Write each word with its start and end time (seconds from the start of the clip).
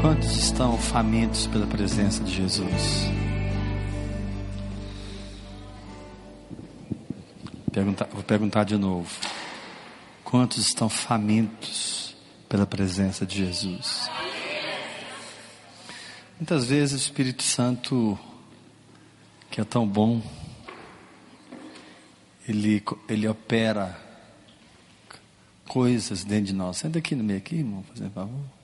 Quantos 0.00 0.34
estão 0.38 0.78
famintos 0.78 1.46
pela 1.46 1.66
presença 1.66 2.24
de 2.24 2.34
Jesus? 2.34 3.04
Vou 8.10 8.22
perguntar 8.22 8.64
de 8.64 8.78
novo. 8.78 9.10
Quantos 10.24 10.56
estão 10.66 10.88
famintos 10.88 12.16
pela 12.48 12.66
presença 12.66 13.26
de 13.26 13.36
Jesus? 13.44 14.08
Muitas 16.38 16.64
vezes 16.64 16.94
o 16.94 17.04
Espírito 17.04 17.42
Santo, 17.42 18.18
que 19.50 19.60
é 19.60 19.64
tão 19.64 19.86
bom, 19.86 20.22
ele, 22.48 22.82
ele 23.06 23.28
opera 23.28 24.00
coisas 25.68 26.24
dentro 26.24 26.46
de 26.46 26.54
nós. 26.54 26.78
Senta 26.78 26.98
aqui 26.98 27.14
no 27.14 27.22
meio 27.22 27.38
aqui, 27.38 27.56
irmão, 27.56 27.84
fazer 27.92 28.08
favor. 28.08 28.59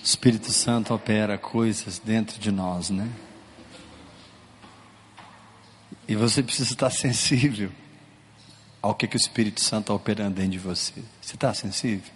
O 0.00 0.04
Espírito 0.04 0.52
Santo 0.52 0.94
opera 0.94 1.36
coisas 1.36 1.98
dentro 1.98 2.38
de 2.38 2.50
nós, 2.50 2.90
né? 2.90 3.10
E 6.06 6.14
você 6.14 6.42
precisa 6.42 6.72
estar 6.72 6.90
sensível 6.90 7.70
ao 8.80 8.94
que, 8.94 9.06
que 9.06 9.16
o 9.16 9.18
Espírito 9.18 9.62
Santo 9.62 9.82
está 9.84 9.94
operando 9.94 10.36
dentro 10.36 10.52
de 10.52 10.58
você. 10.58 11.02
Você 11.20 11.34
está 11.34 11.52
sensível? 11.52 12.12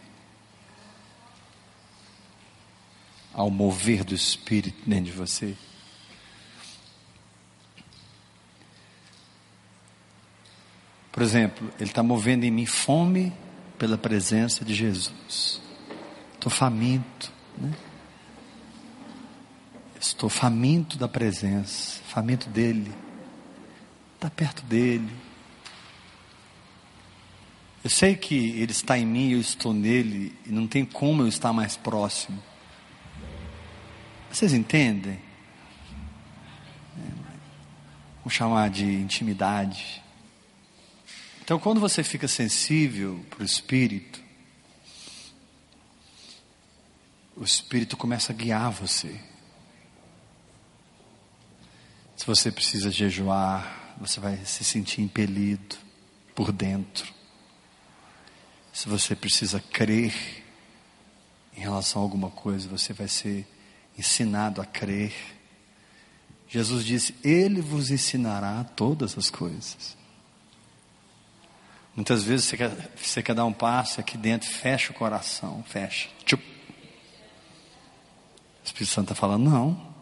Ao 3.34 3.50
mover 3.50 4.05
do 4.05 4.14
Espírito 4.14 4.78
dentro 4.86 5.06
de 5.06 5.12
você? 5.12 5.56
Por 11.10 11.22
exemplo, 11.22 11.70
Ele 11.78 11.91
está 11.91 12.02
movendo 12.02 12.44
em 12.44 12.50
mim 12.50 12.64
fome 12.64 13.33
pela 13.78 13.98
presença 13.98 14.64
de 14.64 14.74
Jesus. 14.74 15.61
Estou 16.34 16.50
faminto, 16.50 17.30
né? 17.58 17.72
Estou 20.00 20.28
faminto 20.28 20.98
da 20.98 21.08
presença, 21.08 22.00
faminto 22.05 22.48
dEle 22.48 22.92
está 24.22 24.31
perto 24.31 24.62
dele. 24.64 25.11
Eu 27.83 27.91
sei 27.91 28.14
que 28.14 28.36
ele 28.50 28.70
está 28.70 28.97
em 28.97 29.05
mim, 29.05 29.33
eu 29.33 29.41
estou 29.41 29.75
nele, 29.75 30.33
e 30.47 30.53
não 30.53 30.69
tem 30.69 30.84
como 30.84 31.23
eu 31.23 31.28
estar 31.28 31.53
mais 31.53 31.77
próximo. 31.77 32.41
Vocês 34.30 34.53
entendem? 34.53 35.19
É, 36.97 37.11
vamos 38.19 38.33
chamar 38.33 38.70
de 38.70 38.84
intimidade. 38.84 40.00
Então, 41.42 41.58
quando 41.58 41.80
você 41.80 42.05
fica 42.05 42.28
sensível 42.28 43.25
para 43.28 43.42
o 43.42 43.45
Espírito, 43.45 44.23
o 47.43 47.45
Espírito 47.45 47.97
começa 47.97 48.33
a 48.33 48.37
guiar 48.37 48.71
você. 48.71 49.21
Se 52.15 52.25
você 52.25 52.53
precisa 52.53 52.89
jejuar, 52.89 53.97
você 53.98 54.21
vai 54.21 54.37
se 54.45 54.62
sentir 54.62 55.01
impelido 55.01 55.75
por 56.37 56.53
dentro. 56.53 57.13
Se 58.73 58.89
você 58.89 59.17
precisa 59.17 59.59
crer 59.59 60.15
em 61.57 61.61
relação 61.61 62.01
a 62.01 62.05
alguma 62.05 62.31
coisa, 62.31 62.69
você 62.69 62.93
vai 62.93 63.09
ser 63.09 63.45
ensinado 63.98 64.61
a 64.61 64.65
crer. 64.65 65.13
Jesus 66.48 66.85
disse: 66.85 67.13
Ele 67.25 67.61
vos 67.61 67.91
ensinará 67.91 68.63
todas 68.63 69.19
as 69.19 69.29
coisas. 69.29 69.97
Muitas 71.97 72.23
vezes 72.23 72.47
você 72.47 72.57
quer, 72.57 72.93
você 72.97 73.20
quer 73.20 73.35
dar 73.35 73.45
um 73.45 73.53
passo 73.53 73.98
aqui 73.98 74.17
dentro, 74.17 74.48
fecha 74.48 74.93
o 74.93 74.95
coração, 74.95 75.65
fecha. 75.65 76.09
Tchup. 76.25 76.52
O 78.62 78.67
Espírito 78.67 78.92
Santo 78.92 79.12
está 79.12 79.14
falando, 79.14 79.50
não. 79.50 79.92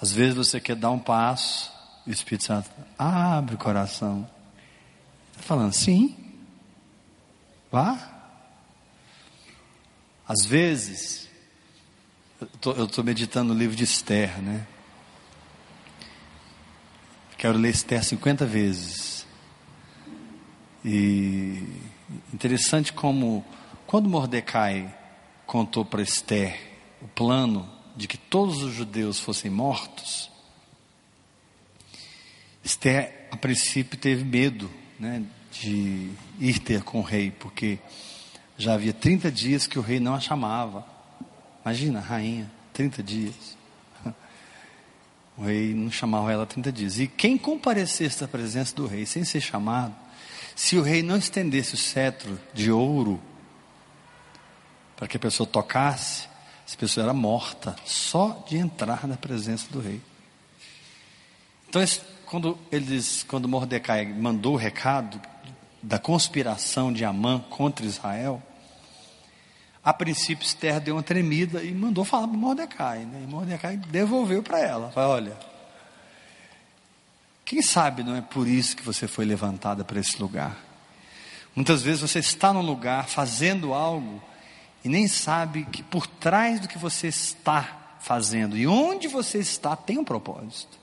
Às 0.00 0.12
vezes 0.12 0.34
você 0.34 0.60
quer 0.60 0.76
dar 0.76 0.90
um 0.90 0.98
passo 0.98 1.72
e 2.06 2.10
o 2.10 2.12
Espírito 2.12 2.44
Santo 2.44 2.70
abre 2.98 3.54
o 3.54 3.58
coração. 3.58 4.28
Está 5.32 5.42
falando, 5.42 5.72
sim, 5.72 6.16
vá. 7.70 8.12
Às 10.28 10.44
vezes, 10.44 11.28
eu 12.64 12.84
estou 12.84 13.04
meditando 13.04 13.52
no 13.52 13.58
livro 13.58 13.76
de 13.76 13.84
Esther, 13.84 14.40
né? 14.42 14.66
Quero 17.38 17.58
ler 17.58 17.70
Esther 17.70 18.02
50 18.02 18.44
vezes. 18.46 19.26
E 20.84 21.62
interessante 22.32 22.92
como, 22.92 23.44
quando 23.86 24.08
Mordecai 24.08 24.92
contou 25.46 25.84
para 25.84 26.02
Esther 26.02 26.58
o 27.00 27.08
plano 27.08 27.70
de 27.96 28.06
que 28.06 28.18
todos 28.18 28.62
os 28.62 28.74
judeus 28.74 29.18
fossem 29.18 29.50
mortos, 29.50 30.30
Esther, 32.62 33.28
a 33.30 33.36
princípio, 33.36 33.96
teve 33.96 34.24
medo 34.24 34.68
né, 34.98 35.22
de 35.52 36.10
ir 36.40 36.58
ter 36.58 36.82
com 36.82 36.98
o 36.98 37.02
rei, 37.02 37.30
porque 37.30 37.78
já 38.58 38.74
havia 38.74 38.92
30 38.92 39.30
dias 39.30 39.68
que 39.68 39.78
o 39.78 39.82
rei 39.82 40.00
não 40.00 40.14
a 40.14 40.20
chamava. 40.20 40.84
Imagina, 41.64 42.00
rainha, 42.00 42.50
30 42.72 43.02
dias. 43.02 43.56
O 45.38 45.44
rei 45.44 45.74
não 45.74 45.90
chamava 45.90 46.32
ela 46.32 46.46
30 46.46 46.72
dias. 46.72 46.98
E 46.98 47.06
quem 47.06 47.36
comparecesse 47.36 48.24
à 48.24 48.26
presença 48.26 48.74
do 48.74 48.86
rei 48.86 49.04
sem 49.04 49.22
ser 49.22 49.42
chamado, 49.42 49.94
se 50.54 50.78
o 50.78 50.82
rei 50.82 51.02
não 51.02 51.18
estendesse 51.18 51.74
o 51.74 51.76
cetro 51.76 52.40
de 52.54 52.72
ouro 52.72 53.20
para 54.96 55.06
que 55.06 55.16
a 55.16 55.20
pessoa 55.20 55.46
tocasse, 55.46 56.26
essa 56.66 56.76
pessoa 56.76 57.04
era 57.04 57.12
morta 57.12 57.76
só 57.84 58.42
de 58.48 58.56
entrar 58.56 59.06
na 59.06 59.16
presença 59.16 59.66
do 59.70 59.80
rei. 59.80 60.00
Então, 61.68 61.82
quando 62.24 62.58
eles, 62.72 63.22
quando 63.22 63.48
Mordecai 63.48 64.06
mandou 64.06 64.54
o 64.54 64.56
recado 64.56 65.20
da 65.82 65.98
conspiração 65.98 66.92
de 66.92 67.04
Amã 67.04 67.38
contra 67.50 67.86
Israel, 67.86 68.42
a 69.84 69.92
princípio 69.92 70.44
Esther 70.44 70.80
deu 70.80 70.96
uma 70.96 71.02
tremida 71.02 71.62
e 71.62 71.70
mandou 71.72 72.04
falar 72.04 72.26
para 72.26 72.36
Mordecai. 72.36 73.04
Né? 73.04 73.20
E 73.22 73.26
Mordecai 73.30 73.76
devolveu 73.76 74.42
para 74.42 74.58
ela. 74.58 74.90
Falou, 74.90 75.12
olha, 75.12 75.36
quem 77.44 77.62
sabe 77.62 78.02
não 78.02 78.16
é 78.16 78.20
por 78.20 78.48
isso 78.48 78.76
que 78.76 78.82
você 78.82 79.06
foi 79.06 79.24
levantada 79.24 79.84
para 79.84 80.00
esse 80.00 80.20
lugar. 80.20 80.56
Muitas 81.54 81.82
vezes 81.82 82.00
você 82.00 82.18
está 82.18 82.52
num 82.52 82.62
lugar 82.62 83.06
fazendo 83.06 83.72
algo 83.72 84.20
e 84.84 84.88
nem 84.88 85.08
sabe 85.08 85.64
que 85.64 85.82
por 85.82 86.06
trás 86.06 86.60
do 86.60 86.68
que 86.68 86.78
você 86.78 87.08
está 87.08 87.96
fazendo 88.00 88.56
e 88.56 88.66
onde 88.66 89.08
você 89.08 89.38
está 89.38 89.74
tem 89.74 89.98
um 89.98 90.04
propósito. 90.04 90.78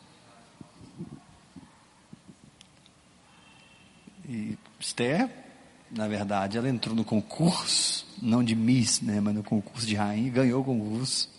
E 4.27 4.57
Esther, 4.79 5.29
na 5.91 6.07
verdade, 6.07 6.57
ela 6.57 6.69
entrou 6.69 6.95
no 6.95 7.05
concurso, 7.05 8.05
não 8.21 8.43
de 8.43 8.55
Miss, 8.55 9.01
né, 9.01 9.19
mas 9.21 9.35
no 9.35 9.43
concurso 9.43 9.85
de 9.85 9.95
rainha, 9.95 10.31
ganhou 10.31 10.61
o 10.61 10.65
concurso 10.65 11.29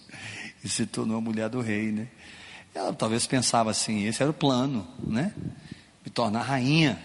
e 0.63 0.69
se 0.69 0.87
tornou 0.87 1.19
a 1.19 1.21
mulher 1.21 1.49
do 1.49 1.61
rei, 1.61 1.93
né? 1.93 2.09
Ela 2.75 2.93
talvez 2.93 3.27
pensava 3.27 3.71
assim, 3.71 4.05
esse 4.05 4.23
era 4.23 4.31
o 4.31 4.35
plano, 4.35 4.87
né? 4.99 5.33
Me 6.05 6.11
tornar 6.11 6.43
rainha. 6.43 7.01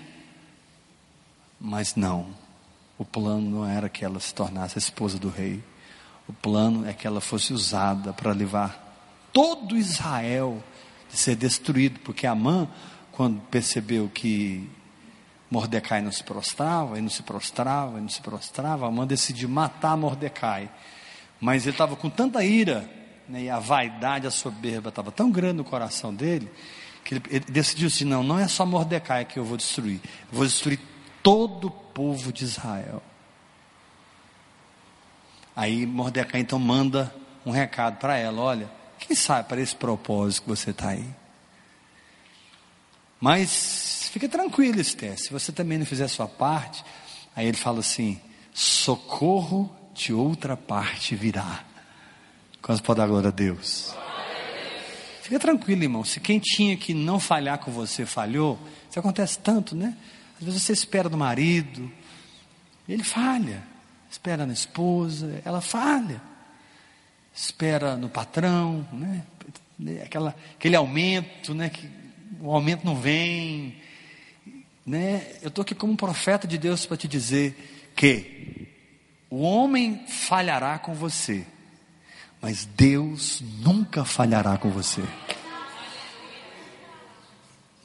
Mas 1.60 1.96
não. 1.96 2.34
O 3.00 3.06
plano 3.06 3.50
não 3.50 3.66
era 3.66 3.88
que 3.88 4.04
ela 4.04 4.20
se 4.20 4.34
tornasse 4.34 4.78
a 4.78 4.80
esposa 4.80 5.18
do 5.18 5.30
rei. 5.30 5.64
O 6.28 6.34
plano 6.34 6.86
é 6.86 6.92
que 6.92 7.08
ela 7.08 7.22
fosse 7.22 7.54
usada 7.54 8.12
para 8.12 8.34
levar 8.34 9.30
todo 9.32 9.78
Israel 9.78 10.62
de 11.10 11.18
ser 11.18 11.38
destruído, 11.38 12.02
porque 12.02 12.28
Amã, 12.28 12.68
quando 13.14 13.40
percebeu 13.44 14.12
que 14.14 14.70
Mordecai 15.50 16.02
não 16.02 16.12
se 16.12 16.24
prostrava, 16.26 17.00
e 17.00 17.02
não 17.02 17.10
se 17.10 17.24
prostrava, 17.24 17.98
e 17.98 18.02
não 18.02 18.10
se 18.10 18.22
prostrava, 18.22 18.86
Amã 18.86 19.08
decidiu 19.08 19.48
matar 19.48 19.96
Mordecai. 19.96 20.70
Mas 21.40 21.64
ele 21.64 21.72
estava 21.72 21.96
com 21.96 22.10
tanta 22.10 22.44
ira, 22.44 22.90
né, 23.30 23.44
e 23.44 23.50
a 23.50 23.60
vaidade, 23.60 24.28
a 24.28 24.32
soberba 24.32 24.90
estava 24.90 25.10
tão 25.10 25.32
grande 25.32 25.56
no 25.56 25.64
coração 25.64 26.14
dele, 26.14 26.52
que 27.06 27.16
ele, 27.16 27.24
ele 27.30 27.46
decidiu 27.48 27.88
assim: 27.88 28.04
não, 28.04 28.24
não 28.24 28.38
é 28.38 28.48
só 28.50 28.66
Mordecai 28.66 29.24
que 29.24 29.40
eu 29.40 29.46
vou 29.46 29.56
destruir, 29.56 30.02
eu 30.04 30.38
vou 30.38 30.46
destruir 30.46 30.80
todo 31.24 31.68
o 31.68 31.72
povo 31.72 32.32
de 32.32 32.44
Israel. 32.44 33.02
Aí 35.56 35.86
Mordecai 35.86 36.42
então 36.42 36.60
manda 36.60 37.14
um 37.46 37.52
recado 37.52 37.98
para 37.98 38.18
ela: 38.18 38.42
olha, 38.42 38.70
quem 38.98 39.16
sabe 39.16 39.48
para 39.48 39.62
esse 39.62 39.76
propósito 39.76 40.44
que 40.44 40.50
você 40.50 40.72
está 40.72 40.90
aí. 40.90 41.06
Mas 43.20 44.10
fica 44.14 44.30
tranquilo, 44.30 44.80
Esther, 44.80 45.20
se 45.20 45.32
você 45.32 45.52
também 45.52 45.78
não 45.78 45.86
fizer 45.86 46.06
a 46.06 46.10
sua 46.10 46.28
parte, 46.28 46.84
aí 47.36 47.48
ele 47.48 47.58
fala 47.58 47.80
assim: 47.80 48.20
socorro 48.54 49.74
de 49.94 50.14
outra 50.14 50.56
parte 50.56 51.16
virá. 51.16 51.64
Quantos 52.62 52.82
pode 52.82 53.00
dar 53.00 53.08
glória 53.08 53.30
a 53.30 53.32
Deus? 53.32 53.94
Fica 55.22 55.40
tranquilo, 55.40 55.84
irmão. 55.84 56.04
Se 56.04 56.20
quem 56.20 56.40
tinha 56.40 56.76
que 56.76 56.94
não 56.94 57.20
falhar 57.20 57.60
com 57.60 57.72
você 57.72 58.06
falhou, 58.06 58.58
isso 58.90 59.00
acontece 59.00 59.38
tanto, 59.40 59.76
né? 59.76 59.96
Às 60.40 60.46
vezes 60.46 60.64
você 60.64 60.74
espera 60.74 61.10
do 61.10 61.18
marido, 61.18 61.92
Ele 62.88 63.04
falha. 63.04 63.64
Espera 64.10 64.46
na 64.46 64.54
esposa, 64.54 65.42
ela 65.46 65.62
falha. 65.62 66.22
Espera 67.34 67.96
no 67.96 68.10
patrão, 68.10 68.88
né? 68.92 69.24
Aquela, 70.04 70.36
aquele 70.56 70.76
aumento, 70.76 71.54
né? 71.54 71.70
Que 71.70 71.90
o 72.42 72.52
aumento 72.52 72.86
não 72.86 72.96
vem. 72.96 73.76
Né? 74.86 75.28
Eu 75.42 75.50
estou 75.50 75.62
aqui 75.62 75.76
como 75.76 75.96
profeta 75.96 76.48
de 76.48 76.58
Deus 76.58 76.86
para 76.86 76.98
te 76.98 77.08
dizer 77.08 77.92
que 77.96 78.68
o 79.30 79.42
homem 79.42 80.06
falhará 80.08 80.80
com 80.80 80.94
você, 80.96 81.46
mas 82.42 82.66
Deus 82.66 83.44
nunca 83.60 84.04
falhará 84.04 84.58
com 84.58 84.72
você. 84.72 85.04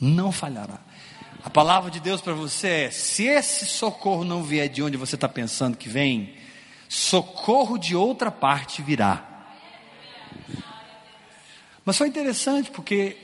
Não 0.00 0.33
falhará. 0.33 0.81
A 1.44 1.50
palavra 1.50 1.91
de 1.91 2.00
Deus 2.00 2.23
para 2.23 2.32
você 2.32 2.69
é: 2.69 2.91
se 2.91 3.25
esse 3.25 3.67
socorro 3.67 4.25
não 4.25 4.43
vier 4.43 4.67
de 4.67 4.82
onde 4.82 4.96
você 4.96 5.14
está 5.14 5.29
pensando 5.29 5.76
que 5.76 5.91
vem, 5.91 6.35
socorro 6.88 7.76
de 7.76 7.94
outra 7.94 8.31
parte 8.31 8.81
virá. 8.81 9.52
Mas 11.85 11.99
foi 11.99 12.08
interessante 12.08 12.70
porque 12.70 13.19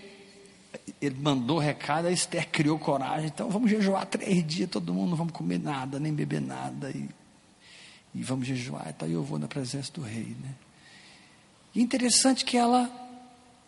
ele 1.00 1.16
mandou 1.18 1.58
recado, 1.58 2.08
a 2.08 2.12
Esther 2.12 2.46
criou 2.50 2.78
coragem, 2.78 3.28
então 3.28 3.48
vamos 3.48 3.70
jejuar 3.70 4.04
três 4.04 4.46
dias, 4.46 4.68
todo 4.68 4.92
mundo, 4.92 5.10
não 5.10 5.16
vamos 5.16 5.32
comer 5.32 5.58
nada, 5.58 5.98
nem 5.98 6.12
beber 6.12 6.42
nada, 6.42 6.90
e, 6.90 7.08
e 8.14 8.22
vamos 8.22 8.46
jejuar, 8.46 8.88
então 8.90 9.08
eu 9.08 9.22
vou 9.22 9.38
na 9.38 9.48
presença 9.48 9.90
do 9.94 10.02
rei. 10.02 10.36
Né? 10.42 10.54
E 11.74 11.80
interessante 11.80 12.44
que 12.44 12.58
ela 12.58 12.90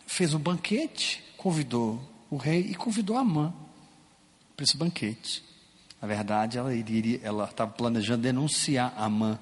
fez 0.06 0.34
um 0.34 0.38
banquete, 0.38 1.24
convidou 1.38 1.98
o 2.30 2.36
rei 2.36 2.60
e 2.60 2.74
convidou 2.74 3.16
a 3.16 3.24
mãe 3.24 3.62
para 4.62 4.64
esse 4.64 4.76
banquete. 4.76 5.42
Na 6.00 6.06
verdade, 6.06 6.56
ela 6.56 6.72
iria, 6.72 7.20
ela 7.22 7.44
estava 7.44 7.72
planejando 7.72 8.22
denunciar 8.22 8.94
a 8.96 9.08
mãe 9.08 9.36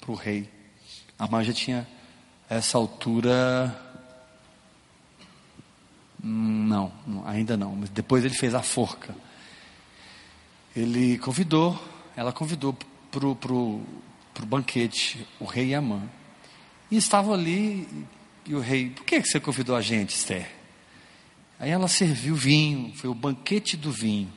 para 0.00 0.12
o 0.12 0.14
rei. 0.14 0.48
A 1.18 1.26
mãe 1.26 1.44
já 1.44 1.52
tinha, 1.52 1.88
essa 2.48 2.78
altura, 2.78 3.76
não, 6.22 6.92
ainda 7.24 7.56
não, 7.56 7.74
mas 7.74 7.90
depois 7.90 8.24
ele 8.24 8.34
fez 8.34 8.54
a 8.54 8.62
forca. 8.62 9.14
Ele 10.76 11.18
convidou, 11.18 11.80
ela 12.16 12.32
convidou 12.32 12.76
para 13.10 13.26
o 13.26 13.84
banquete 14.46 15.26
o 15.40 15.44
rei 15.44 15.70
e 15.70 15.74
a 15.74 15.82
mãe. 15.82 16.08
E 16.88 16.96
estavam 16.96 17.34
ali, 17.34 18.06
e 18.46 18.54
o 18.54 18.60
rei, 18.60 18.90
por 18.90 19.04
que 19.04 19.20
você 19.24 19.40
convidou 19.40 19.74
a 19.74 19.80
gente, 19.80 20.10
Esther? 20.10 20.48
Aí 21.58 21.70
ela 21.70 21.88
serviu 21.88 22.36
vinho, 22.36 22.92
foi 22.94 23.10
o 23.10 23.14
banquete 23.14 23.76
do 23.76 23.90
vinho. 23.90 24.32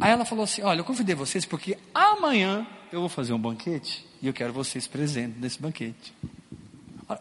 Aí 0.00 0.10
ela 0.10 0.24
falou 0.24 0.44
assim: 0.44 0.62
Olha, 0.62 0.80
eu 0.80 0.84
convidei 0.84 1.14
vocês 1.14 1.44
porque 1.44 1.78
amanhã 1.94 2.66
eu 2.92 3.00
vou 3.00 3.08
fazer 3.08 3.32
um 3.32 3.38
banquete 3.38 4.06
e 4.20 4.26
eu 4.26 4.32
quero 4.32 4.52
vocês 4.52 4.86
presentes 4.86 5.40
nesse 5.40 5.60
banquete. 5.60 6.12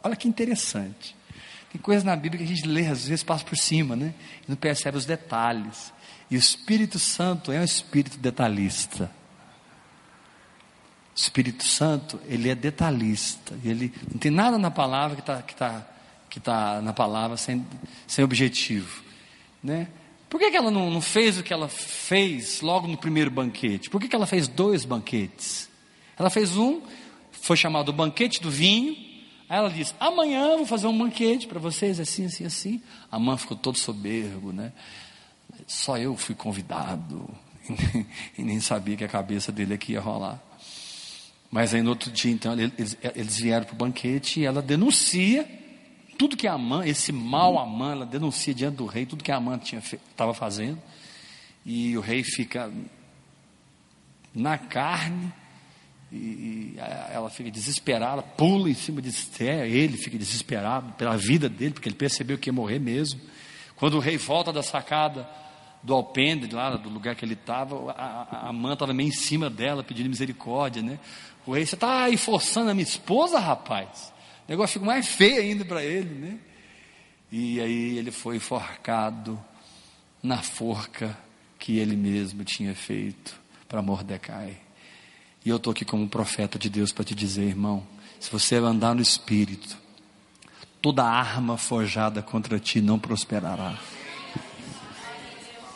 Olha 0.03 0.15
que 0.15 0.27
interessante. 0.27 1.15
Tem 1.71 1.79
coisas 1.81 2.03
na 2.03 2.15
Bíblia 2.15 2.39
que 2.39 2.51
a 2.51 2.55
gente 2.55 2.67
lê, 2.67 2.87
às 2.87 3.07
vezes 3.07 3.23
passa 3.23 3.43
por 3.43 3.57
cima, 3.57 3.95
né? 3.95 4.13
E 4.47 4.49
não 4.49 4.55
percebe 4.55 4.97
os 4.97 5.05
detalhes. 5.05 5.93
E 6.31 6.35
o 6.35 6.39
Espírito 6.39 6.97
Santo 6.97 7.51
é 7.51 7.59
um 7.59 7.63
espírito 7.63 8.17
detalhista. 8.17 9.11
O 11.15 11.19
Espírito 11.19 11.63
Santo, 11.63 12.19
ele 12.27 12.49
é 12.49 12.55
detalhista. 12.55 13.57
Ele 13.63 13.93
não 14.11 14.17
tem 14.17 14.31
nada 14.31 14.57
na 14.57 14.71
palavra 14.71 15.15
que 15.15 15.21
está 15.21 15.41
que 15.41 15.55
tá, 15.55 15.87
que 16.29 16.39
tá 16.39 16.81
na 16.81 16.93
palavra 16.93 17.37
sem, 17.37 17.65
sem 18.07 18.23
objetivo. 18.23 19.03
Né? 19.61 19.87
Por 20.35 20.39
que, 20.39 20.51
que 20.51 20.57
ela 20.57 20.69
não, 20.69 20.91
não, 20.91 20.99
fez 20.99 21.39
o 21.39 21.43
que 21.43 21.53
ela 21.53 21.69
fez 21.69 22.59
logo 22.59 22.89
no 22.89 22.97
primeiro 22.97 23.31
banquete? 23.31 23.89
Por 23.89 24.01
que, 24.01 24.09
que 24.09 24.15
ela 24.17 24.25
fez 24.25 24.49
dois 24.49 24.83
banquetes? 24.83 25.69
Ela 26.19 26.29
fez 26.29 26.57
um, 26.57 26.81
foi 27.31 27.55
chamado 27.55 27.87
o 27.87 27.93
banquete 27.93 28.41
do 28.41 28.51
vinho, 28.51 28.97
Aí 29.47 29.57
ela 29.57 29.69
disse: 29.69 29.93
Amanhã 29.97 30.57
vou 30.57 30.65
fazer 30.65 30.87
um 30.87 30.97
banquete 30.97 31.47
para 31.47 31.57
vocês, 31.57 32.01
assim, 32.01 32.25
assim, 32.25 32.43
assim. 32.43 32.81
A 33.09 33.17
mãe 33.17 33.37
ficou 33.37 33.55
todo 33.55 33.77
soberbo, 33.77 34.51
né? 34.51 34.73
Só 35.65 35.97
eu 35.97 36.17
fui 36.17 36.35
convidado. 36.35 37.29
E 38.37 38.43
nem 38.43 38.59
sabia 38.59 38.97
que 38.97 39.05
a 39.05 39.07
cabeça 39.07 39.53
dele 39.53 39.75
aqui 39.75 39.93
ia 39.93 40.01
rolar. 40.01 40.43
Mas 41.49 41.73
aí 41.73 41.81
no 41.81 41.91
outro 41.91 42.11
dia, 42.11 42.33
então, 42.33 42.59
eles, 42.59 42.97
eles 43.15 43.37
vieram 43.37 43.65
para 43.65 43.73
o 43.73 43.77
banquete 43.77 44.41
e 44.41 44.45
ela 44.45 44.61
denuncia 44.61 45.47
tudo 46.17 46.37
que 46.37 46.47
a 46.47 46.57
mãe, 46.57 46.89
esse 46.89 47.11
mal 47.11 47.57
Amã, 47.57 47.91
ela 47.91 48.05
denuncia 48.05 48.53
diante 48.53 48.77
do 48.77 48.85
rei 48.85 49.05
tudo 49.05 49.23
que 49.23 49.31
a 49.31 49.39
mãe 49.39 49.59
estava 49.61 50.33
fazendo. 50.33 50.81
E 51.65 51.97
o 51.97 52.01
rei 52.01 52.23
fica 52.23 52.71
na 54.33 54.57
carne 54.57 55.33
e, 56.11 56.15
e, 56.15 56.75
ela 57.11 57.29
fica 57.29 57.49
desesperada, 57.49 58.21
pula 58.21 58.69
em 58.69 58.73
cima 58.73 59.01
de 59.01 59.09
Esther, 59.09 59.65
ele 59.65 59.97
fica 59.97 60.17
desesperado 60.17 60.93
pela 60.93 61.17
vida 61.17 61.49
dele, 61.49 61.73
porque 61.73 61.89
ele 61.89 61.95
percebeu 61.95 62.37
que 62.37 62.49
ia 62.49 62.53
morrer 62.53 62.79
mesmo. 62.79 63.19
Quando 63.75 63.97
o 63.97 63.99
rei 63.99 64.17
volta 64.17 64.53
da 64.53 64.63
sacada 64.63 65.27
do 65.81 65.93
alpendre, 65.93 66.53
lá 66.53 66.77
do 66.77 66.89
lugar 66.89 67.15
que 67.15 67.25
ele 67.25 67.33
estava, 67.33 67.91
a, 67.91 68.21
a, 68.31 68.49
a 68.49 68.53
mãe 68.53 68.73
estava 68.73 68.93
meio 68.93 69.09
em 69.09 69.11
cima 69.11 69.49
dela, 69.49 69.83
pedindo 69.83 70.09
misericórdia, 70.09 70.81
né? 70.81 70.99
O 71.45 71.53
rei, 71.53 71.65
você 71.65 71.75
está 71.75 72.03
aí 72.03 72.17
forçando 72.17 72.71
a 72.71 72.73
minha 72.73 72.83
esposa, 72.83 73.39
rapaz? 73.39 74.13
O 74.47 74.51
negócio 74.51 74.73
fica 74.73 74.85
mais 74.85 75.07
feio 75.07 75.41
ainda 75.41 75.65
para 75.65 75.83
ele, 75.83 76.13
né? 76.13 76.39
E 77.31 77.59
aí 77.59 77.97
ele 77.97 78.11
foi 78.11 78.37
enforcado 78.37 79.43
na 80.21 80.41
forca 80.41 81.17
que 81.57 81.79
ele 81.79 81.95
mesmo 81.95 82.43
tinha 82.43 82.75
feito 82.75 83.39
para 83.67 83.81
Mordecai. 83.81 84.57
E 85.43 85.49
eu 85.49 85.57
estou 85.57 85.71
aqui 85.71 85.83
como 85.83 86.07
profeta 86.07 86.59
de 86.59 86.69
Deus 86.69 86.91
para 86.91 87.03
te 87.03 87.15
dizer, 87.15 87.43
irmão, 87.43 87.85
se 88.19 88.31
você 88.31 88.55
andar 88.55 88.95
no 88.95 89.01
Espírito, 89.01 89.77
toda 90.81 91.03
arma 91.03 91.57
forjada 91.57 92.21
contra 92.21 92.59
ti 92.59 92.81
não 92.81 92.99
prosperará. 92.99 93.77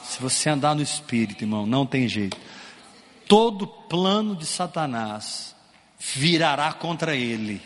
Se 0.04 0.22
você 0.22 0.50
andar 0.50 0.76
no 0.76 0.82
Espírito, 0.82 1.44
irmão, 1.44 1.66
não 1.66 1.86
tem 1.86 2.08
jeito. 2.08 2.38
Todo 3.28 3.68
plano 3.68 4.36
de 4.36 4.46
Satanás 4.46 5.56
virará 6.00 6.74
contra 6.74 7.16
ele. 7.16 7.62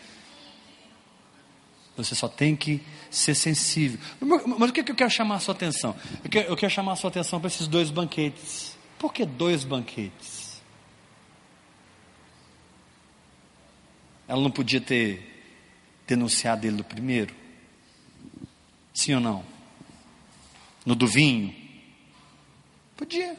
Você 1.96 2.16
só 2.16 2.28
tem 2.28 2.56
que 2.56 2.82
ser 3.12 3.36
sensível. 3.36 4.00
Mas 4.58 4.70
o 4.70 4.74
que 4.74 4.82
eu 4.82 4.96
quero 4.96 5.12
chamar 5.12 5.36
a 5.36 5.40
sua 5.40 5.54
atenção? 5.54 5.96
Eu 6.24 6.30
quero, 6.30 6.50
eu 6.50 6.56
quero 6.56 6.72
chamar 6.72 6.94
a 6.94 6.96
sua 6.96 7.10
atenção 7.10 7.40
para 7.40 7.48
esses 7.48 7.68
dois 7.68 7.92
banquetes. 7.92 8.76
Por 8.98 9.14
que 9.14 9.26
dois 9.26 9.64
banquetes? 9.64 10.62
Ela 14.28 14.42
não 14.42 14.50
podia 14.50 14.82
ter 14.82 15.30
denunciado 16.08 16.66
ele 16.66 16.78
do 16.78 16.84
primeiro? 16.84 17.36
Sim 18.94 19.16
ou 19.16 19.22
não? 19.22 19.44
No 20.86 20.96
do 20.96 21.06
vinho? 21.06 21.54
Podia. 22.98 23.38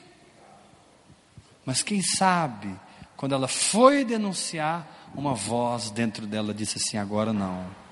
Mas 1.64 1.82
quem 1.82 2.02
sabe, 2.02 2.72
quando 3.16 3.34
ela 3.34 3.48
foi 3.48 4.04
denunciar, 4.04 5.10
uma 5.14 5.34
voz 5.34 5.90
dentro 5.90 6.26
dela 6.26 6.54
disse 6.54 6.78
assim: 6.78 6.96
agora 6.96 7.32
não. 7.32 7.83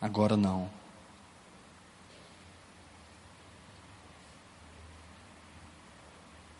Agora 0.00 0.36
não. 0.36 0.70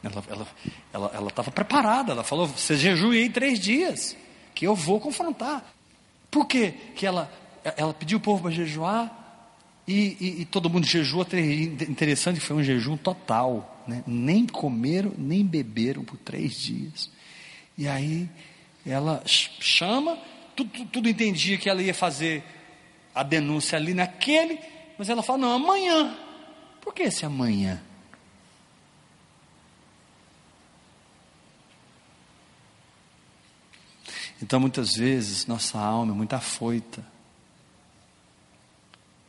Ela 0.02 0.20
estava 0.20 0.32
ela, 0.32 1.10
ela, 1.14 1.30
ela 1.36 1.50
preparada, 1.50 2.12
ela 2.12 2.24
falou: 2.24 2.46
você 2.46 2.76
jejuei 2.76 3.28
três 3.28 3.58
dias 3.58 4.16
que 4.54 4.66
eu 4.66 4.74
vou 4.74 5.00
confrontar. 5.00 5.74
Por 6.30 6.46
quê? 6.46 6.74
Que 6.94 7.06
ela, 7.06 7.32
ela 7.76 7.94
pediu 7.94 8.18
o 8.18 8.20
povo 8.20 8.42
para 8.42 8.50
jejuar 8.50 9.18
e, 9.86 10.16
e, 10.20 10.42
e, 10.42 10.44
todo 10.44 10.68
mundo 10.68 10.86
jejua. 10.86 11.26
Interessante, 11.88 12.40
foi 12.40 12.56
um 12.56 12.62
jejum 12.62 12.96
total. 12.96 13.82
Né? 13.86 14.04
Nem 14.06 14.46
comeram, 14.46 15.12
nem 15.16 15.44
beberam 15.44 16.04
por 16.04 16.18
três 16.18 16.60
dias. 16.60 17.10
E 17.76 17.88
aí 17.88 18.28
ela 18.84 19.22
chama, 19.26 20.18
tudo, 20.54 20.84
tudo 20.86 21.08
entendia 21.08 21.56
que 21.56 21.68
ela 21.68 21.82
ia 21.82 21.94
fazer 21.94 22.42
a 23.18 23.24
denúncia 23.24 23.76
ali 23.76 23.94
naquele, 23.94 24.60
mas 24.96 25.08
ela 25.08 25.24
fala: 25.24 25.38
não, 25.38 25.52
amanhã. 25.52 26.16
Por 26.80 26.94
que 26.94 27.02
esse 27.02 27.26
amanhã? 27.26 27.82
Então, 34.40 34.60
muitas 34.60 34.94
vezes, 34.94 35.46
nossa 35.46 35.80
alma 35.80 36.12
é 36.12 36.16
muito 36.16 36.32
afoita. 36.34 37.04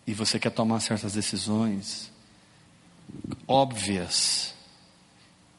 E 0.05 0.13
você 0.13 0.39
quer 0.39 0.51
tomar 0.51 0.79
certas 0.81 1.13
decisões 1.13 2.11
óbvias. 3.47 4.53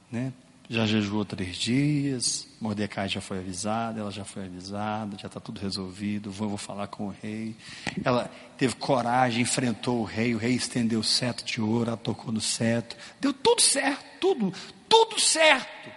Né? 0.08 0.32
Já 0.72 0.86
jejuou 0.86 1.24
três 1.24 1.56
dias, 1.56 2.46
Mordecai 2.60 3.08
já 3.08 3.20
foi 3.20 3.38
avisado, 3.38 3.98
ela 3.98 4.10
já 4.12 4.24
foi 4.24 4.44
avisada, 4.44 5.18
já 5.18 5.26
está 5.26 5.40
tudo 5.40 5.60
resolvido, 5.60 6.30
vou, 6.30 6.48
vou 6.48 6.56
falar 6.56 6.86
com 6.86 7.08
o 7.08 7.14
rei. 7.20 7.56
Ela 8.04 8.30
teve 8.56 8.76
coragem, 8.76 9.42
enfrentou 9.42 9.98
o 9.98 10.04
rei, 10.04 10.32
o 10.32 10.38
rei 10.38 10.52
estendeu 10.52 11.00
o 11.00 11.04
cetro 11.04 11.44
de 11.44 11.60
ouro, 11.60 11.88
ela 11.88 11.96
tocou 11.96 12.30
no 12.30 12.40
cetro, 12.40 12.96
deu 13.20 13.32
tudo 13.32 13.60
certo, 13.60 14.04
tudo, 14.20 14.54
tudo 14.88 15.20
certo. 15.20 15.90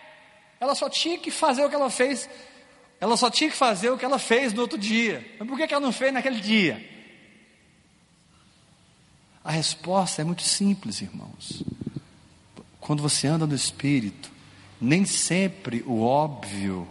ela 0.59 0.73
só 0.73 0.89
tinha 0.89 1.19
que 1.19 1.29
fazer 1.29 1.63
o 1.63 1.69
que 1.69 1.75
ela 1.75 1.91
fez, 1.91 2.27
ela 2.99 3.15
só 3.15 3.29
tinha 3.29 3.51
que 3.51 3.55
fazer 3.55 3.91
o 3.91 3.97
que 3.97 4.03
ela 4.03 4.17
fez 4.17 4.53
no 4.53 4.61
outro 4.61 4.79
dia. 4.79 5.23
Mas 5.37 5.47
por 5.47 5.55
que 5.55 5.71
ela 5.71 5.85
não 5.85 5.91
fez 5.91 6.11
naquele 6.11 6.41
dia? 6.41 6.83
A 9.43 9.51
resposta 9.51 10.23
é 10.23 10.25
muito 10.25 10.41
simples, 10.41 10.99
irmãos. 10.99 11.61
Quando 12.79 13.03
você 13.03 13.27
anda 13.27 13.45
no 13.45 13.53
Espírito, 13.53 14.33
nem 14.79 15.05
sempre 15.05 15.83
o 15.85 16.01
óbvio 16.01 16.87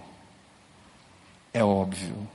é 1.53 1.63
óbvio. 1.63 2.29